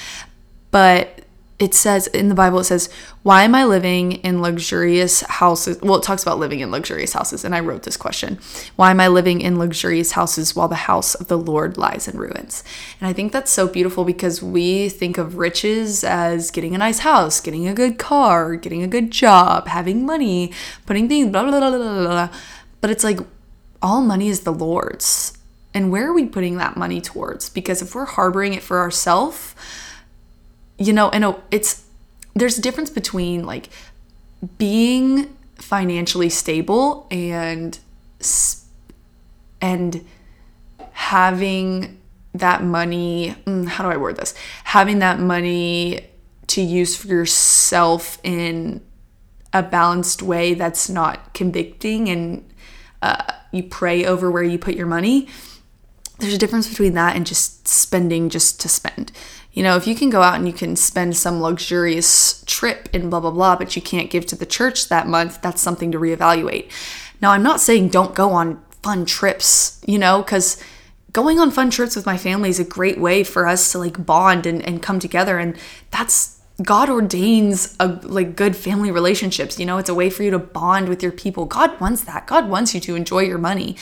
but 0.70 1.22
it 1.62 1.76
says 1.76 2.08
in 2.08 2.28
the 2.28 2.34
Bible, 2.34 2.60
it 2.60 2.64
says, 2.64 2.90
Why 3.22 3.44
am 3.44 3.54
I 3.54 3.66
living 3.66 4.14
in 4.14 4.42
luxurious 4.42 5.22
houses? 5.22 5.80
Well, 5.80 5.98
it 5.98 6.04
talks 6.04 6.24
about 6.24 6.40
living 6.40 6.60
in 6.60 6.72
luxurious 6.72 7.14
houses. 7.14 7.46
And 7.46 7.54
I 7.54 7.60
wrote 7.60 7.84
this 7.84 7.98
question 7.98 8.40
Why 8.78 8.90
am 8.90 9.00
I 9.00 9.08
living 9.08 9.42
in 9.42 9.60
luxurious 9.60 10.14
houses 10.14 10.56
while 10.56 10.68
the 10.68 10.76
house 10.76 11.14
of 11.14 11.28
the 11.28 11.38
Lord 11.38 11.78
lies 11.78 12.08
in 12.08 12.18
ruins? 12.18 12.64
And 13.00 13.08
I 13.08 13.14
think 13.14 13.32
that's 13.32 13.52
so 13.52 13.68
beautiful 13.68 14.04
because 14.04 14.42
we 14.42 14.90
think 14.90 15.20
of 15.20 15.38
riches 15.38 16.04
as 16.04 16.50
getting 16.50 16.74
a 16.74 16.80
nice 16.80 17.00
house, 17.00 17.40
getting 17.40 17.68
a 17.68 17.76
good 17.76 18.00
car, 18.00 18.56
getting 18.56 18.82
a 18.82 18.88
good 18.88 19.12
job, 19.12 19.68
having 19.68 20.04
money, 20.04 20.52
putting 20.88 21.08
things, 21.08 21.30
blah, 21.32 21.44
blah, 21.44 21.60
blah, 21.60 21.70
blah, 21.70 21.78
blah. 21.78 22.30
But 22.82 22.90
it's 22.90 23.04
like 23.04 23.20
all 23.84 24.02
money 24.02 24.30
is 24.30 24.40
the 24.40 24.54
Lord's. 24.54 25.38
And 25.76 25.92
where 25.92 26.10
are 26.10 26.14
we 26.14 26.26
putting 26.26 26.58
that 26.58 26.76
money 26.76 27.00
towards? 27.02 27.50
Because 27.50 27.84
if 27.84 27.94
we're 27.94 28.06
harboring 28.06 28.56
it 28.56 28.64
for 28.64 28.80
ourselves, 28.80 29.56
you 30.82 30.94
know, 30.94 31.10
and 31.10 31.36
it's 31.52 31.86
there's 32.34 32.58
a 32.58 32.62
difference 32.62 32.90
between 32.90 33.46
like 33.46 33.70
being 34.58 35.38
financially 35.56 36.30
stable 36.30 37.08
and 37.12 37.78
and 39.62 40.06
having 40.92 42.00
that 42.34 42.64
money 42.64 43.36
mm, 43.46 43.68
how 43.68 43.84
do 43.84 43.90
i 43.90 43.98
word 43.98 44.16
this? 44.16 44.34
Having 44.64 45.00
that 45.00 45.20
money 45.20 46.08
to 46.48 46.62
use 46.62 46.96
for 46.96 47.08
yourself 47.08 48.18
in 48.24 48.82
a 49.54 49.62
balanced 49.62 50.22
way 50.24 50.54
that's 50.54 50.90
not 50.90 51.34
convicting 51.34 52.10
and 52.10 52.50
uh, 53.02 53.22
you 53.52 53.64
pray 53.64 54.06
over 54.06 54.32
where 54.32 54.44
you 54.44 54.58
put 54.58 54.76
your 54.76 54.88
money. 54.88 55.28
There's 56.20 56.34
a 56.34 56.38
difference 56.38 56.70
between 56.70 56.94
that 56.94 57.16
and 57.16 57.26
just 57.26 57.68
spending 57.68 58.30
just 58.30 58.60
to 58.62 58.70
spend 58.70 59.12
you 59.54 59.64
know, 59.64 59.76
if 59.76 59.86
you 59.86 59.96
can 59.96 60.10
go 60.10 60.22
out 60.22 60.36
and 60.36 60.48
you 60.48 60.54
can 60.54 60.76
spend 60.76 61.18
some 61.18 61.42
luxurious 61.42 62.44
trip 62.46 62.88
in 62.94 63.10
blah, 63.10 63.20
blah, 63.20 63.32
blah, 63.32 63.56
but 63.56 63.76
you 63.76 63.82
can't 63.82 64.10
give 64.10 64.26
to 64.28 64.36
the 64.36 64.46
church 64.46 64.88
that 64.90 65.08
month, 65.08 65.42
that's 65.42 65.62
something 65.62 65.92
to 65.92 66.00
reevaluate. 66.00 66.72
Now, 67.22 67.32
I'm 67.32 67.44
not 67.44 67.60
saying 67.60 67.90
don't 67.90 68.16
go 68.16 68.30
on 68.32 68.64
fun 68.82 69.06
trips, 69.06 69.82
you 69.86 70.00
know, 70.00 70.22
because 70.22 70.62
going 71.12 71.40
on 71.40 71.52
fun 71.52 71.70
trips 71.70 71.96
with 71.96 72.06
my 72.06 72.18
family 72.18 72.50
is 72.50 72.60
a 72.60 72.64
great 72.64 73.00
way 73.00 73.24
for 73.24 73.46
us 73.46 73.72
to 73.74 73.78
like 73.78 74.06
bond 74.06 74.46
and, 74.46 74.66
and 74.66 74.82
come 74.82 75.00
together. 75.00 75.38
And 75.38 75.58
that's 75.92 76.40
God 76.64 76.90
ordains 76.90 77.76
a 77.80 77.88
like 78.04 78.36
good 78.36 78.56
family 78.56 78.92
relationships. 78.92 79.60
You 79.60 79.66
know, 79.66 79.78
it's 79.78 79.90
a 79.90 79.94
way 79.94 80.10
for 80.10 80.24
you 80.24 80.32
to 80.32 80.40
bond 80.40 80.90
with 80.90 81.04
your 81.04 81.12
people. 81.12 81.46
God 81.46 81.80
wants 81.80 82.04
that. 82.06 82.28
God 82.28 82.50
wants 82.50 82.74
you 82.74 82.80
to 82.82 82.96
enjoy 82.96 83.22
your 83.22 83.38
money 83.38 83.76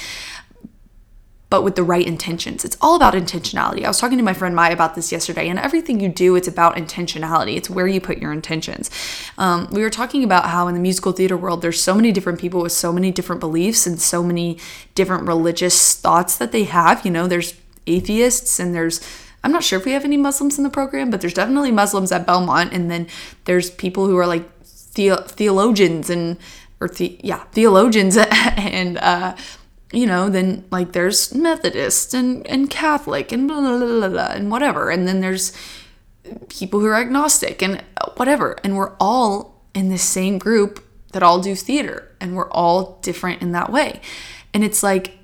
but 1.50 1.64
with 1.64 1.76
the 1.76 1.84
right 1.84 2.06
intentions. 2.06 2.64
It's 2.64 2.78
all 2.80 2.96
about 2.96 3.14
intentionality. 3.16 3.84
I 3.84 3.88
was 3.88 4.00
talking 4.00 4.18
to 4.20 4.24
my 4.24 4.34
friend 4.34 4.56
Maya 4.56 4.72
about 4.74 4.96
this 4.96 5.12
yesterday, 5.12 5.50
and 5.50 5.58
everything 5.58 6.00
you 6.00 6.10
do, 6.10 6.36
it's 6.36 6.48
about 6.48 6.76
intentionality. 6.76 7.56
It's 7.58 7.70
where 7.70 7.88
you 7.88 8.00
put 8.00 8.20
your 8.20 8.32
intentions. 8.32 8.92
Um, 9.38 9.68
we 9.72 9.82
were 9.82 9.90
talking 9.90 10.24
about 10.24 10.46
how 10.46 10.68
in 10.68 10.76
the 10.76 10.80
musical 10.80 11.12
theater 11.12 11.36
world, 11.36 11.62
there's 11.62 11.82
so 11.82 11.96
many 11.96 12.12
different 12.12 12.40
people 12.40 12.62
with 12.62 12.72
so 12.72 12.94
many 12.94 13.12
different 13.12 13.40
beliefs 13.40 13.88
and 13.88 14.00
so 14.00 14.22
many 14.24 14.60
different 14.94 15.28
religious 15.28 15.96
thoughts 15.96 16.38
that 16.38 16.52
they 16.52 16.66
have. 16.66 17.04
You 17.04 17.12
know, 17.12 17.28
there's 17.28 17.56
atheists 17.88 18.60
and 18.60 18.76
there's 18.76 19.02
I'm 19.44 19.52
not 19.52 19.64
sure 19.64 19.80
if 19.80 19.86
we 19.86 19.94
have 19.94 20.04
any 20.04 20.18
Muslims 20.18 20.58
in 20.58 20.64
the 20.64 20.70
program, 20.70 21.10
but 21.10 21.22
there's 21.22 21.34
definitely 21.34 21.72
Muslims 21.72 22.12
at 22.12 22.26
Belmont, 22.28 22.74
and 22.74 22.92
then 22.92 23.08
there's 23.46 23.70
people 23.72 24.06
who 24.06 24.18
are 24.18 24.28
like 24.28 24.48
the- 24.96 25.24
theologians 25.28 26.10
and 26.10 26.38
or 26.82 26.90
the- 26.90 27.20
yeah 27.24 27.44
theologians 27.52 28.18
and 28.58 28.98
uh, 28.98 29.36
you 29.92 30.06
know, 30.06 30.30
then 30.30 30.66
like 30.72 30.92
there's 30.92 31.34
Methodist 31.34 32.14
and, 32.14 32.46
and 32.48 32.70
Catholic 32.70 33.32
and 33.32 33.48
blah, 33.48 33.60
blah, 33.60 33.78
blah, 33.78 34.10
blah, 34.10 34.32
and 34.32 34.52
whatever. 34.52 34.90
And 34.90 35.08
then 35.08 35.20
there's 35.22 35.52
people 36.50 36.80
who 36.80 36.88
are 36.88 36.96
agnostic 36.96 37.62
and 37.62 37.84
whatever. 38.16 38.58
And 38.64 38.78
we're 38.78 38.96
all 39.00 39.64
in 39.74 39.90
the 39.90 39.98
same 39.98 40.38
group 40.38 40.86
that 41.12 41.24
all 41.24 41.42
do 41.42 41.56
theater 41.56 42.12
and 42.22 42.36
we're 42.36 42.50
all 42.52 43.00
different 43.02 43.42
in 43.42 43.52
that 43.54 43.72
way. 43.72 44.02
And 44.54 44.64
it's 44.64 44.84
like, 44.84 45.18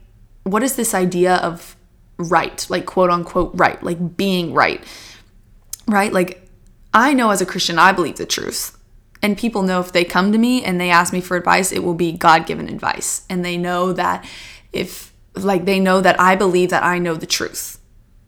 what 0.43 0.63
is 0.63 0.75
this 0.75 0.93
idea 0.93 1.35
of 1.35 1.75
right? 2.17 2.65
Like, 2.69 2.85
quote 2.85 3.09
unquote, 3.09 3.51
right? 3.55 3.81
Like 3.83 4.17
being 4.17 4.53
right, 4.53 4.83
right? 5.87 6.11
Like, 6.11 6.47
I 6.93 7.13
know 7.13 7.29
as 7.29 7.41
a 7.41 7.45
Christian, 7.45 7.77
I 7.77 7.91
believe 7.91 8.15
the 8.15 8.25
truth. 8.25 8.77
And 9.21 9.37
people 9.37 9.63
know 9.63 9.79
if 9.79 9.91
they 9.91 10.05
come 10.05 10.31
to 10.31 10.37
me 10.37 10.63
and 10.63 10.79
they 10.79 10.89
ask 10.89 11.11
me 11.11 11.19
for 11.19 11.35
advice, 11.35 11.71
it 11.71 11.83
will 11.83 11.95
be 11.95 12.11
God 12.11 12.45
given 12.45 12.69
advice. 12.69 13.25
And 13.29 13.43
they 13.43 13.57
know 13.57 13.91
that 13.93 14.25
if 14.75 15.13
like 15.35 15.65
they 15.65 15.79
know 15.79 16.01
that 16.01 16.19
I 16.19 16.35
believe 16.35 16.69
that 16.69 16.83
I 16.83 16.99
know 16.99 17.15
the 17.15 17.25
truth 17.25 17.79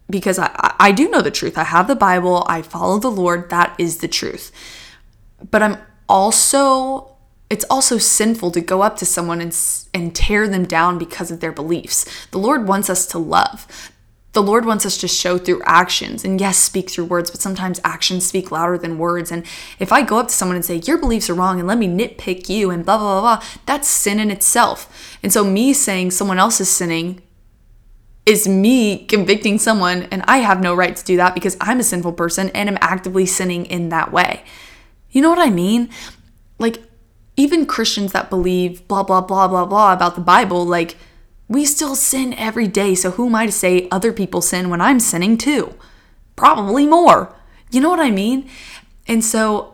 because 0.10 0.39
I, 0.39 0.75
I 0.79 0.91
do 0.91 1.10
know 1.10 1.21
the 1.21 1.31
truth. 1.31 1.57
I 1.57 1.63
have 1.63 1.88
the 1.88 1.95
Bible, 1.95 2.45
I 2.47 2.62
follow 2.62 2.97
the 2.99 3.12
Lord, 3.12 3.49
that 3.49 3.75
is 3.77 3.97
the 3.97 4.07
truth. 4.07 4.51
But 5.51 5.62
I'm 5.62 5.77
also 6.10 7.17
it's 7.49 7.65
also 7.69 7.97
sinful 7.97 8.51
to 8.51 8.62
go 8.62 8.81
up 8.81 8.97
to 8.97 9.05
someone 9.05 9.39
and, 9.39 9.57
and 9.93 10.13
tear 10.13 10.49
them 10.49 10.65
down 10.65 10.97
because 10.97 11.31
of 11.31 11.39
their 11.39 11.53
beliefs. 11.53 12.05
The 12.31 12.39
Lord 12.39 12.67
wants 12.67 12.89
us 12.89 13.05
to 13.07 13.17
love 13.17 13.91
the 14.38 14.43
Lord 14.43 14.65
wants 14.65 14.86
us 14.86 14.97
to 14.97 15.08
show 15.08 15.39
through 15.39 15.63
actions 15.65 16.23
and 16.23 16.39
yes, 16.39 16.60
speak 16.60 16.91
through 16.91 17.06
words, 17.06 17.32
but 17.32 17.41
sometimes 17.41 17.82
actions 17.84 18.23
speak 18.23 18.52
louder 18.52 18.78
than 18.78 19.00
words. 19.00 19.32
And 19.32 19.43
if 19.80 19.91
I 19.91 20.04
go 20.04 20.19
up 20.19 20.28
to 20.28 20.34
someone 20.36 20.56
and 20.56 20.63
say, 20.63 20.76
Your 20.76 21.00
beliefs 21.00 21.28
are 21.28 21.34
wrong 21.34 21.58
and 21.58 21.67
let 21.67 21.80
me 21.80 21.88
nitpick 21.88 22.47
you 22.47 22.69
and 22.69 22.86
blah, 22.86 23.00
blah, 23.00 23.19
blah, 23.19 23.38
blah, 23.39 23.47
that's 23.65 23.88
sin 23.88 24.19
in 24.19 24.30
itself. 24.30 25.17
And 25.23 25.34
so 25.34 25.43
me 25.43 25.73
saying 25.73 26.12
someone 26.12 26.38
else 26.38 26.62
is 26.62 26.69
sinning 26.69 27.23
is 28.28 28.47
me 28.47 29.08
convicting 29.08 29.58
someone, 29.58 30.04
and 30.12 30.21
I 30.28 30.38
have 30.38 30.62
no 30.62 30.76
right 30.76 30.95
to 30.95 31.04
do 31.04 31.17
that 31.17 31.34
because 31.34 31.58
I'm 31.60 31.80
a 31.80 31.84
sinful 31.84 32.13
person 32.13 32.50
and 32.50 32.69
I'm 32.69 32.78
actively 32.80 33.26
sinning 33.26 33.65
in 33.65 33.89
that 33.89 34.12
way. 34.12 34.43
You 35.10 35.23
know 35.23 35.32
what 35.32 35.39
I 35.39 35.50
mean? 35.50 35.89
Like, 36.60 36.84
even 37.38 37.65
Christians 37.65 38.12
that 38.12 38.30
believe 38.30 38.88
blah, 38.88 39.02
blah, 39.02 39.21
blah, 39.21 39.47
blah, 39.47 39.65
blah 39.65 39.93
about 39.93 40.13
the 40.13 40.21
Bible, 40.21 40.63
like, 40.63 40.95
we 41.47 41.65
still 41.65 41.95
sin 41.95 42.33
every 42.33 42.67
day, 42.67 42.95
so 42.95 43.12
who 43.12 43.27
am 43.27 43.36
I 43.36 43.45
to 43.45 43.51
say 43.51 43.88
other 43.89 44.12
people 44.12 44.41
sin 44.41 44.69
when 44.69 44.81
I'm 44.81 44.99
sinning 44.99 45.38
too? 45.38 45.75
Probably 46.36 46.86
more. 46.86 47.36
You 47.71 47.81
know 47.81 47.89
what 47.89 47.99
I 47.99 48.12
mean? 48.12 48.49
And 49.07 49.23
so, 49.23 49.73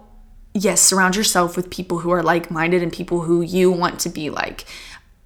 yes, 0.53 0.81
surround 0.81 1.15
yourself 1.15 1.55
with 1.55 1.69
people 1.69 1.99
who 1.99 2.11
are 2.11 2.23
like 2.23 2.51
minded 2.51 2.83
and 2.83 2.93
people 2.93 3.21
who 3.21 3.41
you 3.41 3.71
want 3.71 3.99
to 4.01 4.09
be 4.09 4.29
like. 4.29 4.65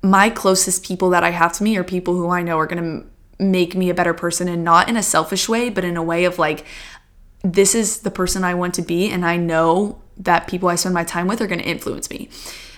My 0.02 0.30
closest 0.30 0.86
people 0.86 1.10
that 1.10 1.24
I 1.24 1.32
have 1.32 1.54
to 1.54 1.64
me 1.64 1.76
are 1.78 1.84
people 1.84 2.16
who 2.16 2.30
I 2.30 2.44
know 2.44 2.58
are 2.58 2.68
going 2.68 2.84
to 2.84 3.44
make 3.44 3.76
me 3.76 3.90
a 3.90 3.94
better 3.94 4.14
person 4.14 4.48
and 4.48 4.64
not 4.64 4.90
in 4.90 4.98
a 4.98 5.04
selfish 5.04 5.50
way, 5.50 5.70
but 5.70 5.84
in 5.84 5.98
a 5.98 6.04
way 6.04 6.26
of 6.26 6.40
like, 6.40 6.66
this 7.44 7.76
is 7.76 8.00
the 8.00 8.12
person 8.12 8.44
I 8.44 8.54
want 8.54 8.74
to 8.76 8.82
be, 8.82 9.10
and 9.10 9.26
I 9.26 9.38
know 9.38 10.02
that 10.18 10.48
people 10.48 10.70
I 10.70 10.76
spend 10.76 10.96
my 10.96 11.04
time 11.04 11.28
with 11.28 11.42
are 11.42 11.48
going 11.48 11.60
to 11.60 11.66
influence 11.66 12.10
me. 12.10 12.30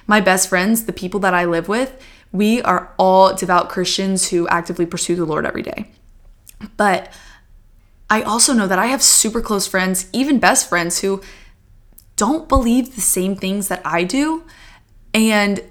My 0.05 0.19
best 0.19 0.49
friends, 0.49 0.86
the 0.86 0.93
people 0.93 1.19
that 1.21 1.34
I 1.34 1.45
live 1.45 1.67
with, 1.67 2.01
we 2.31 2.61
are 2.61 2.93
all 2.97 3.33
devout 3.33 3.69
Christians 3.69 4.29
who 4.29 4.47
actively 4.47 4.85
pursue 4.85 5.15
the 5.15 5.25
Lord 5.25 5.45
every 5.45 5.63
day. 5.63 5.91
But 6.77 7.11
I 8.09 8.21
also 8.21 8.53
know 8.53 8.67
that 8.67 8.79
I 8.79 8.87
have 8.87 9.01
super 9.01 9.41
close 9.41 9.67
friends, 9.67 10.07
even 10.13 10.39
best 10.39 10.67
friends, 10.67 10.99
who 10.99 11.21
don't 12.15 12.49
believe 12.49 12.95
the 12.95 13.01
same 13.01 13.35
things 13.35 13.67
that 13.69 13.81
I 13.85 14.03
do. 14.03 14.43
And 15.13 15.63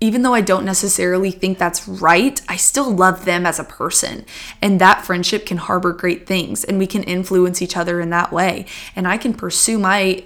even 0.00 0.22
though 0.22 0.34
I 0.34 0.42
don't 0.42 0.64
necessarily 0.64 1.30
think 1.32 1.58
that's 1.58 1.88
right, 1.88 2.40
I 2.48 2.56
still 2.56 2.90
love 2.90 3.24
them 3.24 3.44
as 3.44 3.58
a 3.58 3.64
person. 3.64 4.24
And 4.62 4.80
that 4.80 5.04
friendship 5.04 5.44
can 5.44 5.56
harbor 5.56 5.92
great 5.92 6.26
things 6.26 6.62
and 6.62 6.78
we 6.78 6.86
can 6.86 7.02
influence 7.02 7.60
each 7.60 7.76
other 7.76 8.00
in 8.00 8.10
that 8.10 8.30
way. 8.30 8.66
And 8.94 9.08
I 9.08 9.16
can 9.16 9.34
pursue 9.34 9.78
my 9.78 10.22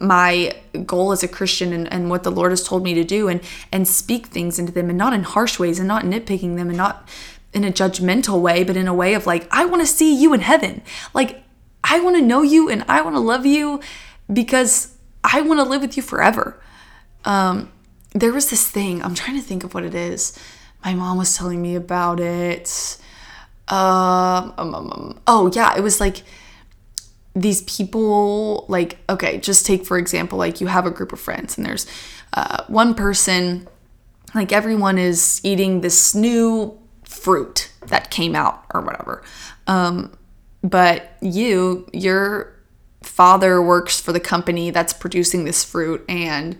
my 0.00 0.52
goal 0.84 1.12
as 1.12 1.22
a 1.22 1.28
Christian 1.28 1.72
and, 1.72 1.90
and 1.92 2.10
what 2.10 2.22
the 2.22 2.30
Lord 2.30 2.52
has 2.52 2.62
told 2.62 2.82
me 2.82 2.94
to 2.94 3.04
do 3.04 3.28
and 3.28 3.40
and 3.72 3.88
speak 3.88 4.26
things 4.26 4.58
into 4.58 4.72
them 4.72 4.90
and 4.90 4.98
not 4.98 5.14
in 5.14 5.22
harsh 5.22 5.58
ways 5.58 5.78
and 5.78 5.88
not 5.88 6.04
nitpicking 6.04 6.56
them 6.56 6.68
and 6.68 6.76
not 6.76 7.08
in 7.54 7.64
a 7.64 7.70
judgmental 7.70 8.40
way, 8.40 8.64
but 8.64 8.76
in 8.76 8.88
a 8.88 8.94
way 8.94 9.14
of 9.14 9.26
like, 9.26 9.46
I 9.50 9.64
want 9.64 9.80
to 9.80 9.86
see 9.86 10.14
you 10.14 10.34
in 10.34 10.40
heaven. 10.40 10.82
Like, 11.14 11.42
I 11.82 12.00
want 12.00 12.16
to 12.16 12.22
know 12.22 12.42
you 12.42 12.68
and 12.68 12.84
I 12.88 13.00
want 13.00 13.14
to 13.14 13.20
love 13.20 13.46
you 13.46 13.80
because 14.30 14.96
I 15.22 15.40
want 15.40 15.60
to 15.60 15.64
live 15.64 15.80
with 15.80 15.96
you 15.96 16.02
forever. 16.02 16.60
Um, 17.24 17.70
there 18.14 18.32
was 18.32 18.48
this 18.48 18.68
thing, 18.68 19.02
I'm 19.02 19.14
trying 19.14 19.36
to 19.36 19.42
think 19.42 19.64
of 19.64 19.74
what 19.74 19.84
it 19.84 19.94
is. 19.94 20.38
My 20.84 20.94
mom 20.94 21.18
was 21.18 21.36
telling 21.36 21.60
me 21.60 21.74
about 21.74 22.20
it. 22.20 22.98
Uh, 23.68 24.52
um, 24.56 24.74
um, 24.74 24.92
um, 24.92 25.20
oh, 25.26 25.50
yeah, 25.52 25.76
it 25.76 25.80
was 25.80 25.98
like 25.98 26.22
these 27.34 27.62
people, 27.62 28.66
like, 28.68 28.98
okay, 29.08 29.38
just 29.38 29.66
take 29.66 29.84
for 29.84 29.98
example, 29.98 30.38
like 30.38 30.60
you 30.60 30.68
have 30.68 30.86
a 30.86 30.90
group 30.90 31.12
of 31.12 31.20
friends 31.20 31.58
and 31.58 31.66
there's 31.66 31.86
uh, 32.34 32.62
one 32.68 32.94
person, 32.94 33.66
like 34.34 34.52
everyone 34.52 34.98
is 34.98 35.40
eating 35.42 35.80
this 35.80 36.14
new 36.14 36.78
fruit 37.04 37.72
that 37.86 38.10
came 38.10 38.36
out 38.36 38.64
or 38.72 38.80
whatever. 38.80 39.24
Um, 39.66 40.16
but 40.62 41.16
you, 41.20 41.88
your 41.92 42.54
father 43.02 43.60
works 43.60 44.00
for 44.00 44.12
the 44.12 44.20
company 44.20 44.70
that's 44.70 44.92
producing 44.92 45.44
this 45.44 45.64
fruit 45.64 46.04
and 46.08 46.56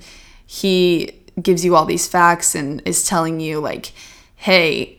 he 0.47 1.23
gives 1.42 1.64
you 1.64 1.75
all 1.75 1.85
these 1.85 2.07
facts 2.07 2.55
and 2.55 2.83
is 2.85 3.07
telling 3.07 3.40
you 3.40 3.61
like 3.61 3.92
hey 4.37 4.99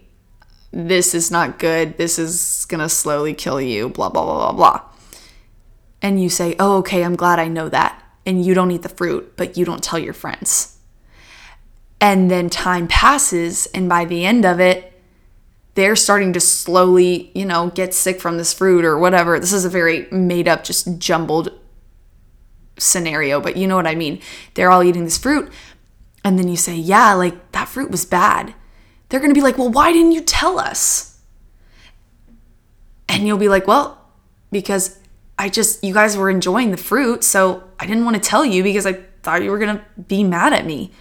this 0.75 1.15
is 1.15 1.31
not 1.31 1.57
good. 1.57 1.97
This 1.97 2.19
is 2.19 2.65
gonna 2.67 2.89
slowly 2.89 3.33
kill 3.33 3.61
you 3.61 3.87
blah 3.87 4.09
blah 4.09 4.25
blah 4.25 4.51
blah 4.51 4.51
blah. 4.51 4.81
And 6.01 6.21
you 6.21 6.29
say 6.29 6.55
oh 6.59 6.77
okay 6.79 7.03
i'm 7.03 7.15
glad 7.15 7.39
i 7.39 7.47
know 7.47 7.69
that. 7.69 8.03
And 8.25 8.45
you 8.45 8.53
don't 8.53 8.71
eat 8.71 8.81
the 8.81 8.89
fruit 8.89 9.37
but 9.37 9.57
you 9.57 9.63
don't 9.63 9.83
tell 9.83 9.99
your 9.99 10.13
friends. 10.13 10.77
And 12.01 12.29
then 12.29 12.49
time 12.49 12.89
passes 12.89 13.67
and 13.67 13.87
by 13.87 14.03
the 14.03 14.25
end 14.25 14.45
of 14.45 14.59
it 14.59 14.91
they're 15.75 15.95
starting 15.95 16.33
to 16.33 16.39
slowly 16.39 17.31
you 17.33 17.45
know 17.45 17.69
get 17.69 17.93
sick 17.93 18.19
from 18.19 18.37
this 18.37 18.53
fruit 18.53 18.83
or 18.83 18.97
whatever. 18.97 19.39
This 19.39 19.53
is 19.53 19.63
a 19.63 19.69
very 19.69 20.07
made 20.11 20.49
up 20.49 20.65
just 20.65 20.99
jumbled 20.99 21.57
scenario 22.77 23.39
but 23.39 23.55
you 23.55 23.65
know 23.65 23.77
what 23.77 23.87
i 23.87 23.95
mean. 23.95 24.19
They're 24.55 24.71
all 24.71 24.83
eating 24.83 25.05
this 25.05 25.17
fruit 25.17 25.49
and 26.25 26.39
then 26.39 26.47
you 26.47 26.57
say, 26.57 26.75
yeah, 26.75 27.13
like 27.13 27.51
that 27.51 27.69
fruit 27.69 27.91
was 27.91 28.03
bad, 28.03 28.55
they're 29.07 29.19
going 29.19 29.29
to 29.29 29.39
be 29.39 29.43
like, 29.43 29.59
well, 29.59 29.69
why 29.69 29.93
didn't 29.93 30.11
you 30.11 30.21
tell 30.21 30.59
us? 30.59 31.19
And 33.07 33.27
you'll 33.27 33.37
be 33.37 33.47
like, 33.47 33.67
well, 33.67 34.09
because 34.51 34.97
I 35.37 35.49
just, 35.49 35.83
you 35.83 35.93
guys 35.93 36.17
were 36.17 36.31
enjoying 36.31 36.71
the 36.71 36.77
fruit. 36.77 37.23
So 37.23 37.63
I 37.79 37.85
didn't 37.85 38.05
want 38.05 38.15
to 38.15 38.21
tell 38.21 38.43
you 38.43 38.63
because 38.63 38.87
I 38.87 38.93
thought 39.21 39.43
you 39.43 39.51
were 39.51 39.59
going 39.59 39.77
to 39.77 39.85
be 40.07 40.23
mad 40.23 40.51
at 40.51 40.65
me. 40.65 40.91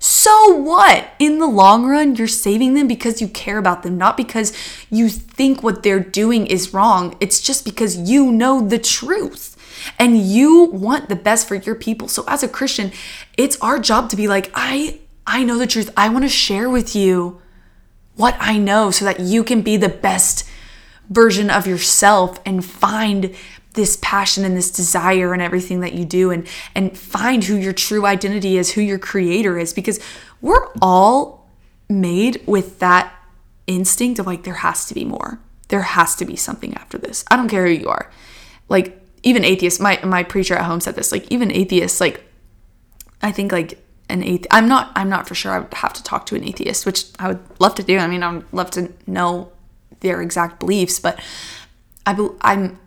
So 0.00 0.56
what? 0.56 1.08
In 1.20 1.38
the 1.38 1.46
long 1.46 1.86
run, 1.86 2.16
you're 2.16 2.26
saving 2.26 2.74
them 2.74 2.88
because 2.88 3.22
you 3.22 3.28
care 3.28 3.58
about 3.58 3.84
them, 3.84 3.96
not 3.96 4.16
because 4.16 4.52
you 4.90 5.08
think 5.08 5.62
what 5.62 5.84
they're 5.84 6.00
doing 6.00 6.48
is 6.48 6.74
wrong. 6.74 7.16
It's 7.20 7.40
just 7.40 7.64
because 7.64 7.96
you 7.96 8.32
know 8.32 8.60
the 8.60 8.78
truth 8.80 9.53
and 9.98 10.18
you 10.18 10.64
want 10.66 11.08
the 11.08 11.16
best 11.16 11.48
for 11.48 11.54
your 11.54 11.74
people. 11.74 12.08
So 12.08 12.24
as 12.26 12.42
a 12.42 12.48
Christian, 12.48 12.92
it's 13.36 13.56
our 13.60 13.78
job 13.78 14.10
to 14.10 14.16
be 14.16 14.28
like, 14.28 14.50
I 14.54 15.00
I 15.26 15.42
know 15.42 15.58
the 15.58 15.66
truth. 15.66 15.90
I 15.96 16.08
want 16.08 16.24
to 16.24 16.28
share 16.28 16.68
with 16.68 16.94
you 16.94 17.40
what 18.16 18.36
I 18.38 18.58
know 18.58 18.90
so 18.90 19.04
that 19.04 19.20
you 19.20 19.42
can 19.42 19.62
be 19.62 19.76
the 19.76 19.88
best 19.88 20.48
version 21.08 21.50
of 21.50 21.66
yourself 21.66 22.38
and 22.46 22.64
find 22.64 23.34
this 23.74 23.98
passion 24.00 24.44
and 24.44 24.56
this 24.56 24.70
desire 24.70 25.32
and 25.32 25.42
everything 25.42 25.80
that 25.80 25.94
you 25.94 26.04
do 26.04 26.30
and 26.30 26.46
and 26.74 26.96
find 26.96 27.44
who 27.44 27.56
your 27.56 27.72
true 27.72 28.06
identity 28.06 28.56
is, 28.56 28.72
who 28.72 28.80
your 28.80 28.98
creator 28.98 29.58
is 29.58 29.72
because 29.72 30.00
we're 30.40 30.68
all 30.80 31.48
made 31.88 32.42
with 32.46 32.78
that 32.78 33.12
instinct 33.66 34.18
of 34.18 34.26
like 34.26 34.44
there 34.44 34.54
has 34.54 34.86
to 34.86 34.94
be 34.94 35.04
more. 35.04 35.38
There 35.68 35.82
has 35.82 36.14
to 36.16 36.24
be 36.24 36.36
something 36.36 36.74
after 36.74 36.98
this. 36.98 37.24
I 37.30 37.36
don't 37.36 37.48
care 37.48 37.66
who 37.66 37.72
you 37.72 37.88
are. 37.88 38.10
Like 38.68 39.03
even 39.24 39.44
atheists, 39.44 39.80
my 39.80 39.98
my 40.04 40.22
preacher 40.22 40.54
at 40.54 40.64
home 40.64 40.80
said 40.80 40.94
this, 40.94 41.10
like 41.10 41.30
even 41.32 41.50
atheists, 41.50 42.00
like 42.00 42.24
I 43.22 43.32
think 43.32 43.50
like 43.50 43.78
an 44.08 44.22
atheist 44.22 44.48
I'm 44.50 44.68
not 44.68 44.92
I'm 44.94 45.08
not 45.08 45.26
for 45.26 45.34
sure 45.34 45.52
I 45.52 45.58
would 45.58 45.74
have 45.74 45.94
to 45.94 46.02
talk 46.02 46.26
to 46.26 46.36
an 46.36 46.44
atheist, 46.44 46.86
which 46.86 47.06
I 47.18 47.28
would 47.28 47.40
love 47.58 47.74
to 47.76 47.82
do. 47.82 47.98
I 47.98 48.06
mean, 48.06 48.22
I 48.22 48.32
would 48.32 48.52
love 48.52 48.70
to 48.72 48.92
know 49.06 49.50
their 50.00 50.20
exact 50.20 50.60
beliefs, 50.60 51.00
but 51.00 51.18
I 52.06 52.28
I'm 52.42 52.78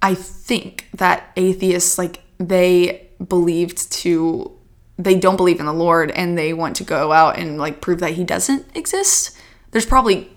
I 0.00 0.14
think 0.14 0.88
that 0.94 1.30
atheists 1.36 1.98
like 1.98 2.20
they 2.38 3.10
believed 3.28 3.92
to 3.92 4.50
they 4.98 5.18
don't 5.18 5.36
believe 5.36 5.58
in 5.58 5.66
the 5.66 5.72
Lord 5.72 6.10
and 6.12 6.38
they 6.38 6.52
want 6.52 6.76
to 6.76 6.84
go 6.84 7.12
out 7.12 7.38
and 7.38 7.58
like 7.58 7.80
prove 7.80 7.98
that 8.00 8.12
he 8.12 8.24
doesn't 8.24 8.76
exist. 8.76 9.36
There's 9.72 9.86
probably 9.86 10.30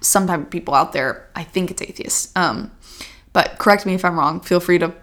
some 0.00 0.26
type 0.26 0.40
of 0.40 0.50
people 0.50 0.74
out 0.74 0.92
there, 0.92 1.28
I 1.34 1.44
think 1.44 1.70
it's 1.70 1.82
atheists, 1.82 2.32
um, 2.36 2.70
but 3.34 3.58
correct 3.58 3.84
me 3.84 3.92
if 3.92 4.04
I'm 4.04 4.18
wrong. 4.18 4.40
Feel 4.40 4.60
free 4.60 4.78
to 4.78 4.94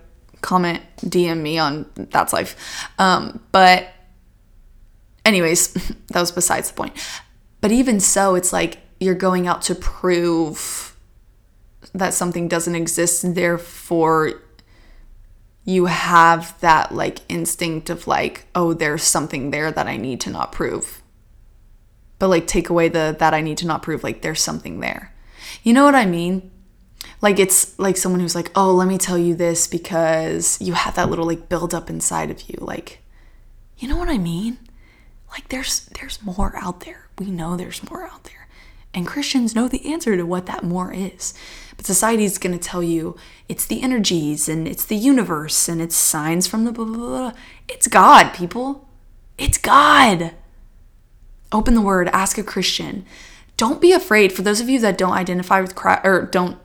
comment, 0.42 0.82
DM 1.02 1.42
me 1.42 1.60
on 1.60 1.86
That's 1.96 2.34
Life. 2.34 2.90
Um, 2.98 3.40
but, 3.52 3.90
anyways, 5.24 5.74
that 6.08 6.20
was 6.20 6.32
besides 6.32 6.72
the 6.72 6.76
point. 6.76 6.94
But 7.60 7.72
even 7.72 8.00
so, 8.00 8.34
it's 8.34 8.52
like 8.52 8.80
you're 9.00 9.14
going 9.14 9.48
out 9.48 9.62
to 9.64 9.76
prove 9.76 10.98
that 11.94 12.14
something 12.14 12.48
doesn't 12.48 12.74
exist, 12.74 13.36
therefore 13.36 14.42
you 15.66 15.86
have 15.86 16.60
that 16.62 16.94
like 16.94 17.20
instinct 17.30 17.90
of 17.90 18.08
like, 18.08 18.48
oh, 18.56 18.74
there's 18.74 19.04
something 19.04 19.52
there 19.52 19.72
that 19.72 19.88
I 19.88 19.98
need 19.98 20.22
to 20.22 20.30
not 20.30 20.52
prove. 20.52 21.04
But 22.18 22.30
like 22.30 22.48
take 22.48 22.70
away 22.70 22.88
the 22.88 23.16
that 23.20 23.34
I 23.34 23.42
need 23.42 23.58
to 23.60 23.68
not 23.68 23.84
prove, 23.84 24.04
like 24.04 24.22
there's 24.22 24.42
something 24.42 24.80
there. 24.80 25.14
You 25.64 25.74
know 25.74 25.84
what 25.84 25.96
I 25.96 26.06
mean? 26.06 26.50
Like 27.22 27.40
it's 27.40 27.78
like 27.80 27.98
someone 27.98 28.20
who's 28.20 28.36
like 28.36 28.52
oh 28.56 28.74
let 28.74 28.88
me 28.88 28.98
tell 28.98 29.18
you 29.18 29.36
this 29.36 29.68
because 29.68 30.60
you 30.60 30.74
have 30.74 30.96
that 30.96 31.10
little 31.10 31.26
like 31.26 31.50
build 31.50 31.74
up 31.74 31.90
inside 31.90 32.32
of 32.32 32.50
you. 32.50 32.58
Like 32.60 33.00
you 33.78 33.88
know 33.88 33.98
what 33.98 34.10
i 34.10 34.18
mean? 34.18 34.58
Like 35.32 35.50
there's 35.50 35.86
there's 36.00 36.22
more 36.24 36.54
out 36.58 36.82
there. 36.82 37.08
We 37.18 37.32
know 37.32 37.56
there's 37.56 37.88
more 37.90 38.06
out 38.08 38.24
there. 38.26 38.48
And 38.94 39.08
christians 39.08 39.56
know 39.56 39.68
the 39.68 39.92
answer 39.92 40.18
to 40.18 40.24
what 40.24 40.48
that 40.48 40.64
more 40.64 40.92
is. 40.92 41.34
But 41.78 41.86
society's 41.86 42.38
going 42.38 42.58
to 42.58 42.64
tell 42.64 42.84
you 42.84 43.16
it's 43.48 43.66
the 43.66 43.82
energies 43.82 44.50
and 44.50 44.68
it's 44.68 44.86
the 44.86 44.96
universe 44.96 45.70
and 45.70 45.82
it's 45.82 45.96
signs 45.96 46.48
from 46.48 46.66
the 46.66 46.72
blah 46.72 46.86
blah 46.86 46.96
blah. 46.96 47.34
It's 47.68 47.88
god 47.88 48.34
people. 48.34 48.90
It's 49.38 49.58
god. 49.58 50.34
Open 51.52 51.74
the 51.76 51.82
word. 51.82 52.10
Ask 52.10 52.38
a 52.38 52.44
christian. 52.44 53.06
Don't 53.58 53.82
be 53.82 53.92
afraid. 53.92 54.34
For 54.34 54.42
those 54.42 54.60
of 54.60 54.70
you 54.70 54.80
that 54.80 54.98
don't 54.98 55.14
identify 55.14 55.62
with 55.62 55.76
christ 55.76 56.02
or 56.04 56.26
don't 56.26 56.58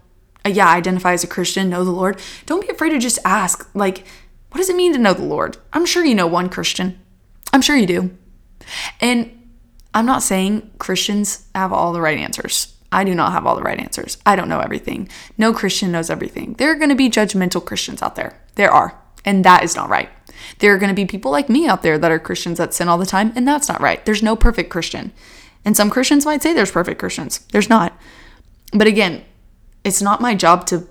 Uh, 0.47 0.49
yeah, 0.49 0.69
identify 0.69 1.13
as 1.13 1.25
a 1.25 1.27
Christian, 1.27 1.69
know 1.69 1.85
the 1.85 1.91
Lord, 1.91 2.21
don't 2.47 2.61
be 2.61 2.73
afraid 2.73 2.91
to 2.91 2.99
just 3.01 3.19
ask, 3.25 3.69
like, 3.75 4.07
what 4.53 4.59
does 4.59 4.71
it 4.71 4.77
mean 4.77 4.93
to 4.93 4.99
know 4.99 5.13
the 5.13 5.25
Lord? 5.25 5.57
I'm 5.73 5.85
sure 5.85 6.05
you 6.05 6.15
know 6.15 6.29
one 6.29 6.49
Christian. 6.49 7.01
I'm 7.53 7.63
sure 7.63 7.77
you 7.77 7.87
do. 7.87 8.17
And 9.01 9.51
I'm 9.93 10.07
not 10.07 10.23
saying 10.23 10.71
Christians 10.79 11.49
have 11.53 11.73
all 11.73 11.93
the 11.93 12.01
right 12.01 12.19
answers. 12.19 12.77
I 12.93 13.03
do 13.03 13.13
not 13.13 13.33
have 13.33 13.45
all 13.45 13.57
the 13.57 13.63
right 13.63 13.81
answers. 13.81 14.19
I 14.25 14.37
don't 14.37 14.49
know 14.49 14.61
everything. 14.61 15.09
No 15.37 15.53
Christian 15.53 15.91
knows 15.91 16.11
everything. 16.11 16.55
There 16.55 16.71
are 16.71 16.77
going 16.77 16.91
to 16.91 16.95
be 16.95 17.11
judgmental 17.11 17.65
Christians 17.65 18.01
out 18.01 18.15
there. 18.15 18.41
There 18.55 18.71
are. 18.71 18.97
And 19.25 19.45
that 19.45 19.65
is 19.65 19.75
not 19.75 19.89
right. 19.89 20.11
There 20.61 20.73
are 20.73 20.79
going 20.79 20.91
to 20.91 20.95
be 20.95 21.07
people 21.07 21.33
like 21.33 21.49
me 21.49 21.67
out 21.67 21.83
there 21.83 21.99
that 21.99 22.13
are 22.13 22.21
Christians 22.21 22.59
that 22.59 22.73
sin 22.73 22.87
all 22.87 22.99
the 22.99 23.05
time, 23.05 23.33
and 23.35 23.49
that's 23.49 23.69
not 23.69 23.81
right. 23.81 24.05
There's 24.05 24.23
no 24.23 24.37
perfect 24.37 24.71
Christian. 24.71 25.13
And 25.65 25.77
some 25.77 25.91
Christians 25.91 26.25
might 26.25 26.41
say 26.41 26.53
there's 26.53 26.71
perfect 26.71 27.01
Christians. 27.01 27.41
There's 27.51 27.69
not. 27.69 27.99
But 28.73 28.87
again, 28.87 29.25
it's 29.87 30.03
not 30.03 30.21
my 30.21 30.35
job 30.35 30.67
to 30.67 30.89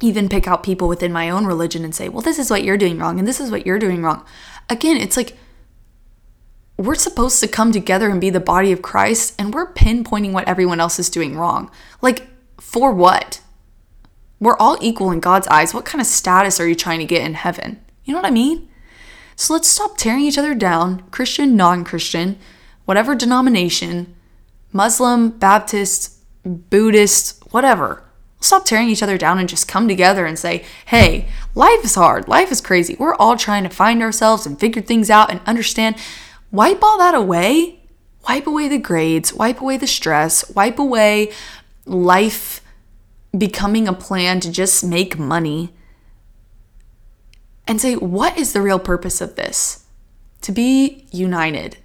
even 0.00 0.28
pick 0.28 0.48
out 0.48 0.64
people 0.64 0.88
within 0.88 1.12
my 1.12 1.30
own 1.30 1.46
religion 1.46 1.84
and 1.84 1.94
say, 1.94 2.08
well, 2.08 2.22
this 2.22 2.40
is 2.40 2.50
what 2.50 2.64
you're 2.64 2.76
doing 2.76 2.98
wrong 2.98 3.20
and 3.20 3.26
this 3.26 3.40
is 3.40 3.52
what 3.52 3.64
you're 3.64 3.78
doing 3.78 4.02
wrong. 4.02 4.26
Again, 4.68 4.96
it's 4.96 5.16
like 5.16 5.36
we're 6.76 6.96
supposed 6.96 7.38
to 7.40 7.48
come 7.48 7.70
together 7.70 8.10
and 8.10 8.20
be 8.20 8.28
the 8.28 8.40
body 8.40 8.70
of 8.72 8.82
Christ, 8.82 9.34
and 9.38 9.54
we're 9.54 9.72
pinpointing 9.72 10.32
what 10.32 10.46
everyone 10.46 10.78
else 10.78 10.98
is 10.98 11.08
doing 11.08 11.34
wrong. 11.34 11.70
Like, 12.02 12.26
for 12.60 12.92
what? 12.92 13.40
We're 14.40 14.58
all 14.58 14.76
equal 14.82 15.10
in 15.10 15.20
God's 15.20 15.46
eyes. 15.46 15.72
What 15.72 15.86
kind 15.86 16.02
of 16.02 16.06
status 16.06 16.60
are 16.60 16.68
you 16.68 16.74
trying 16.74 16.98
to 16.98 17.06
get 17.06 17.22
in 17.22 17.32
heaven? 17.32 17.80
You 18.04 18.12
know 18.12 18.18
what 18.18 18.28
I 18.28 18.30
mean? 18.30 18.68
So 19.36 19.54
let's 19.54 19.68
stop 19.68 19.96
tearing 19.96 20.24
each 20.24 20.36
other 20.36 20.54
down, 20.54 21.04
Christian, 21.10 21.56
non 21.56 21.82
Christian, 21.82 22.38
whatever 22.84 23.14
denomination, 23.14 24.14
Muslim, 24.70 25.30
Baptist, 25.30 26.18
Buddhist, 26.44 27.42
whatever 27.52 28.02
stop 28.46 28.64
tearing 28.64 28.88
each 28.88 29.02
other 29.02 29.18
down 29.18 29.38
and 29.38 29.48
just 29.48 29.68
come 29.68 29.88
together 29.88 30.26
and 30.26 30.38
say, 30.38 30.64
hey, 30.86 31.28
life 31.54 31.84
is 31.84 31.94
hard. 31.94 32.28
Life 32.28 32.50
is 32.50 32.60
crazy. 32.60 32.96
We're 32.98 33.14
all 33.16 33.36
trying 33.36 33.64
to 33.64 33.70
find 33.70 34.02
ourselves 34.02 34.46
and 34.46 34.58
figure 34.58 34.82
things 34.82 35.10
out 35.10 35.30
and 35.30 35.40
understand. 35.46 35.96
Wipe 36.50 36.82
all 36.82 36.98
that 36.98 37.14
away. 37.14 37.80
Wipe 38.28 38.46
away 38.48 38.66
the 38.66 38.78
grades, 38.78 39.32
wipe 39.32 39.60
away 39.60 39.76
the 39.76 39.86
stress, 39.86 40.50
wipe 40.50 40.80
away 40.80 41.32
life 41.84 42.60
becoming 43.36 43.86
a 43.86 43.92
plan 43.92 44.40
to 44.40 44.50
just 44.50 44.82
make 44.82 45.16
money 45.16 45.72
and 47.68 47.80
say, 47.80 47.94
what 47.94 48.36
is 48.36 48.52
the 48.52 48.62
real 48.62 48.78
purpose 48.80 49.20
of 49.20 49.36
this? 49.36 49.84
To 50.42 50.52
be 50.52 51.06
united 51.12 51.78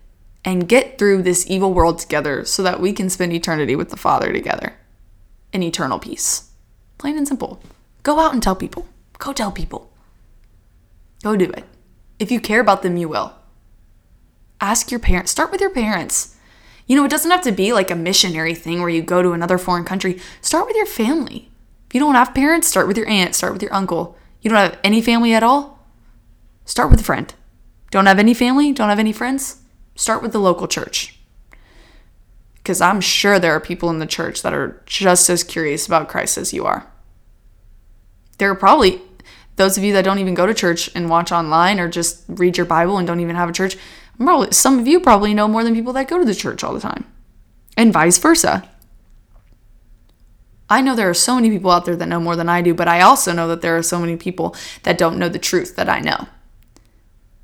and 0.44 0.68
get 0.68 0.98
through 0.98 1.22
this 1.22 1.46
evil 1.48 1.74
world 1.74 2.00
together 2.00 2.44
so 2.46 2.64
that 2.64 2.80
we 2.80 2.94
can 2.94 3.10
spend 3.10 3.34
eternity 3.34 3.76
with 3.76 3.90
the 3.90 3.98
Father 3.98 4.34
together 4.34 4.74
in 5.54 5.62
eternal 5.62 6.00
peace. 6.00 6.51
Plain 7.02 7.18
and 7.18 7.28
simple. 7.28 7.60
Go 8.04 8.20
out 8.20 8.32
and 8.32 8.44
tell 8.44 8.56
people. 8.56 8.88
Go 9.18 9.34
tell 9.34 9.52
people. 9.52 9.92
Go 11.24 11.36
do 11.36 11.50
it. 11.50 11.64
If 12.20 12.30
you 12.30 12.40
care 12.40 12.60
about 12.60 12.84
them, 12.84 12.96
you 12.96 13.10
will. 13.10 13.34
Ask 14.62 14.92
your 14.92 15.00
parents. 15.00 15.32
Start 15.32 15.52
with 15.52 15.62
your 15.62 15.72
parents. 15.72 16.38
You 16.86 16.96
know, 16.96 17.04
it 17.04 17.10
doesn't 17.10 17.32
have 17.32 17.42
to 17.42 17.52
be 17.52 17.74
like 17.74 17.90
a 17.90 17.96
missionary 17.96 18.54
thing 18.54 18.82
where 18.82 18.90
you 18.90 19.02
go 19.02 19.24
to 19.24 19.32
another 19.32 19.58
foreign 19.58 19.84
country. 19.84 20.22
Start 20.42 20.68
with 20.68 20.76
your 20.76 20.86
family. 20.86 21.50
If 21.88 21.96
you 21.96 22.00
don't 22.00 22.14
have 22.14 22.36
parents, 22.36 22.68
start 22.68 22.86
with 22.86 22.98
your 22.98 23.10
aunt, 23.10 23.34
start 23.34 23.54
with 23.54 23.64
your 23.64 23.74
uncle. 23.74 24.16
You 24.44 24.52
don't 24.52 24.60
have 24.60 24.78
any 24.84 25.02
family 25.02 25.34
at 25.34 25.42
all? 25.42 25.80
Start 26.66 26.92
with 26.92 27.02
a 27.02 27.04
friend. 27.04 27.34
Don't 27.90 28.06
have 28.06 28.20
any 28.20 28.36
family? 28.36 28.74
Don't 28.74 28.90
have 28.90 29.00
any 29.00 29.12
friends? 29.12 29.64
Start 29.96 30.22
with 30.22 30.34
the 30.34 30.40
local 30.40 30.68
church. 30.68 31.20
Because 32.58 32.80
I'm 32.80 33.02
sure 33.02 33.40
there 33.40 33.56
are 33.56 33.60
people 33.60 33.90
in 33.90 33.98
the 33.98 34.06
church 34.06 34.44
that 34.44 34.54
are 34.54 34.84
just 34.86 35.32
as 35.32 35.44
curious 35.44 35.88
about 35.88 36.08
Christ 36.08 36.38
as 36.38 36.54
you 36.54 36.64
are. 36.64 36.91
There 38.42 38.50
are 38.50 38.56
probably 38.56 39.00
those 39.58 39.78
of 39.78 39.84
you 39.84 39.94
that 39.94 40.04
don't 40.04 40.18
even 40.18 40.34
go 40.34 40.48
to 40.48 40.54
church 40.56 40.90
and 40.96 41.12
watch 41.12 41.32
online 41.32 41.80
or 41.80 41.88
just 41.88 42.24
read 42.28 42.58
your 42.58 42.66
Bible 42.66 42.98
and 42.98 43.06
don't 43.06 43.20
even 43.20 43.36
have 43.36 43.50
a 43.50 43.54
church. 43.54 43.78
Probably, 44.18 44.52
some 44.52 44.80
of 44.80 44.88
you 44.88 45.00
probably 45.00 45.36
know 45.36 45.48
more 45.48 45.64
than 45.64 45.76
people 45.76 45.94
that 45.94 46.08
go 46.08 46.18
to 46.18 46.26
the 46.26 46.34
church 46.34 46.64
all 46.64 46.74
the 46.74 46.80
time, 46.80 47.06
and 47.78 47.94
vice 47.94 48.18
versa. 48.18 48.68
I 50.72 50.82
know 50.82 50.96
there 50.96 51.08
are 51.08 51.14
so 51.14 51.36
many 51.36 51.52
people 51.52 51.70
out 51.70 51.86
there 51.86 51.96
that 51.96 52.08
know 52.08 52.20
more 52.20 52.36
than 52.36 52.50
I 52.50 52.64
do, 52.64 52.74
but 52.74 52.88
I 52.88 53.02
also 53.02 53.32
know 53.32 53.48
that 53.48 53.62
there 53.62 53.78
are 53.78 53.84
so 53.84 54.00
many 54.00 54.18
people 54.18 54.56
that 54.82 54.98
don't 54.98 55.20
know 55.20 55.30
the 55.30 55.38
truth 55.38 55.76
that 55.76 55.88
I 55.88 56.00
know. 56.00 56.28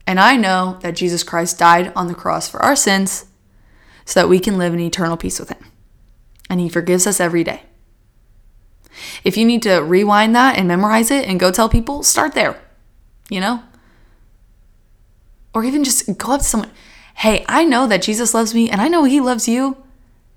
And 0.07 0.19
I 0.19 0.35
know 0.35 0.79
that 0.81 0.95
Jesus 0.95 1.21
Christ 1.21 1.59
died 1.59 1.93
on 1.95 2.07
the 2.07 2.15
cross 2.15 2.49
for 2.49 2.59
our 2.63 2.75
sins 2.75 3.25
so 4.03 4.19
that 4.19 4.29
we 4.29 4.39
can 4.39 4.57
live 4.57 4.73
in 4.73 4.79
eternal 4.79 5.15
peace 5.15 5.39
with 5.39 5.49
Him. 5.49 5.63
And 6.49 6.59
He 6.59 6.69
forgives 6.69 7.05
us 7.05 7.19
every 7.19 7.43
day. 7.43 7.61
If 9.23 9.37
you 9.37 9.45
need 9.45 9.63
to 9.63 9.79
rewind 9.79 10.35
that 10.35 10.57
and 10.57 10.67
memorize 10.67 11.11
it 11.11 11.27
and 11.27 11.39
go 11.39 11.51
tell 11.51 11.69
people, 11.69 12.03
start 12.03 12.33
there. 12.33 12.61
You 13.29 13.41
know? 13.41 13.63
Or 15.53 15.63
even 15.63 15.83
just 15.83 16.17
go 16.17 16.33
up 16.33 16.41
to 16.41 16.45
someone, 16.45 16.71
hey, 17.15 17.45
I 17.47 17.63
know 17.63 17.87
that 17.87 18.01
Jesus 18.01 18.33
loves 18.33 18.53
me 18.53 18.69
and 18.69 18.81
I 18.81 18.87
know 18.87 19.03
He 19.03 19.19
loves 19.19 19.47
you. 19.47 19.77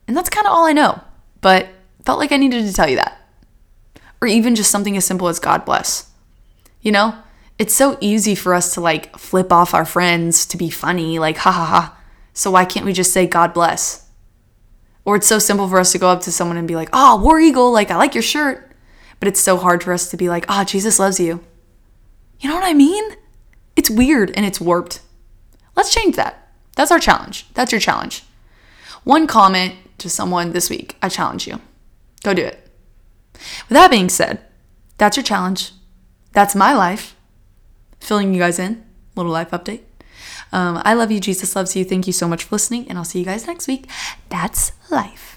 And 0.09 0.17
that's 0.17 0.31
kind 0.31 0.47
of 0.47 0.53
all 0.53 0.67
I 0.67 0.73
know. 0.73 1.01
But 1.41 1.69
felt 2.05 2.19
like 2.19 2.33
I 2.33 2.37
needed 2.37 2.67
to 2.67 2.73
tell 2.73 2.89
you 2.89 2.97
that. 2.97 3.19
Or 4.21 4.29
even 4.29 4.55
just 4.55 4.71
something 4.71 4.97
as 4.97 5.05
simple 5.05 5.29
as 5.29 5.39
God 5.39 5.65
bless. 5.65 6.11
You 6.81 6.93
know? 6.93 7.15
It's 7.59 7.75
so 7.75 7.99
easy 8.01 8.35
for 8.35 8.55
us 8.55 8.73
to 8.75 8.81
like 8.81 9.17
flip 9.19 9.53
off 9.53 9.75
our 9.75 9.85
friends 9.85 10.47
to 10.47 10.57
be 10.57 10.71
funny, 10.71 11.19
like, 11.19 11.37
ha 11.37 11.53
ha 11.53 11.65
ha. 11.67 11.99
So 12.33 12.51
why 12.51 12.65
can't 12.65 12.87
we 12.87 12.95
just 12.95 13.13
say 13.13 13.27
God 13.27 13.53
bless? 13.53 14.10
Or 15.05 15.17
it's 15.17 15.27
so 15.27 15.39
simple 15.39 15.69
for 15.69 15.79
us 15.79 15.93
to 15.93 15.99
go 15.99 16.09
up 16.09 16.21
to 16.23 16.33
someone 16.33 16.57
and 16.57 16.69
be 16.69 16.77
like, 16.77 16.91
oh, 16.93 17.21
War 17.21 17.41
Eagle, 17.41 17.73
like, 17.73 17.91
I 17.91 17.97
like 17.97 18.15
your 18.15 18.23
shirt. 18.23 18.71
But 19.19 19.29
it's 19.29 19.41
so 19.41 19.57
hard 19.57 19.83
for 19.83 19.93
us 19.93 20.11
to 20.11 20.17
be 20.17 20.29
like, 20.29 20.45
oh, 20.49 20.65
Jesus 20.65 20.99
loves 20.99 21.21
you. 21.21 21.41
You 22.41 22.49
know 22.49 22.55
what 22.55 22.65
I 22.65 22.75
mean? 22.75 23.17
It's 23.77 23.91
weird 23.91 24.31
and 24.35 24.47
it's 24.47 24.61
warped. 24.61 25.01
Let's 25.77 25.95
change 25.95 26.17
that. 26.17 26.53
That's 26.77 26.91
our 26.91 26.99
challenge. 26.99 27.47
That's 27.55 27.73
your 27.73 27.81
challenge. 27.81 28.25
One 29.05 29.27
comment 29.27 29.75
to 29.99 30.11
someone 30.11 30.53
this 30.53 30.71
week. 30.71 30.97
I 31.03 31.09
challenge 31.09 31.47
you. 31.47 31.61
Go 32.23 32.35
do 32.35 32.45
it. 32.45 32.71
With 33.35 33.77
that 33.77 33.91
being 33.91 34.09
said, 34.09 34.41
that's 34.99 35.17
your 35.17 35.25
challenge. 35.25 35.73
That's 36.33 36.55
my 36.55 36.75
life 36.75 37.17
filling 38.01 38.33
you 38.35 38.41
guys 38.41 38.59
in. 38.59 38.85
Little 39.17 39.33
life 39.33 39.51
update. 39.51 39.81
Um, 40.53 40.83
I 40.85 40.95
love 40.95 41.11
you. 41.11 41.21
Jesus 41.21 41.55
loves 41.55 41.77
you. 41.77 41.85
Thank 41.85 42.07
you 42.07 42.13
so 42.13 42.27
much 42.27 42.45
for 42.45 42.57
listening, 42.57 42.89
and 42.89 42.99
I'll 42.99 43.05
see 43.05 43.21
you 43.21 43.25
guys 43.25 43.47
next 43.47 43.69
week. 43.69 43.89
That's 44.29 44.73
life. 44.91 45.30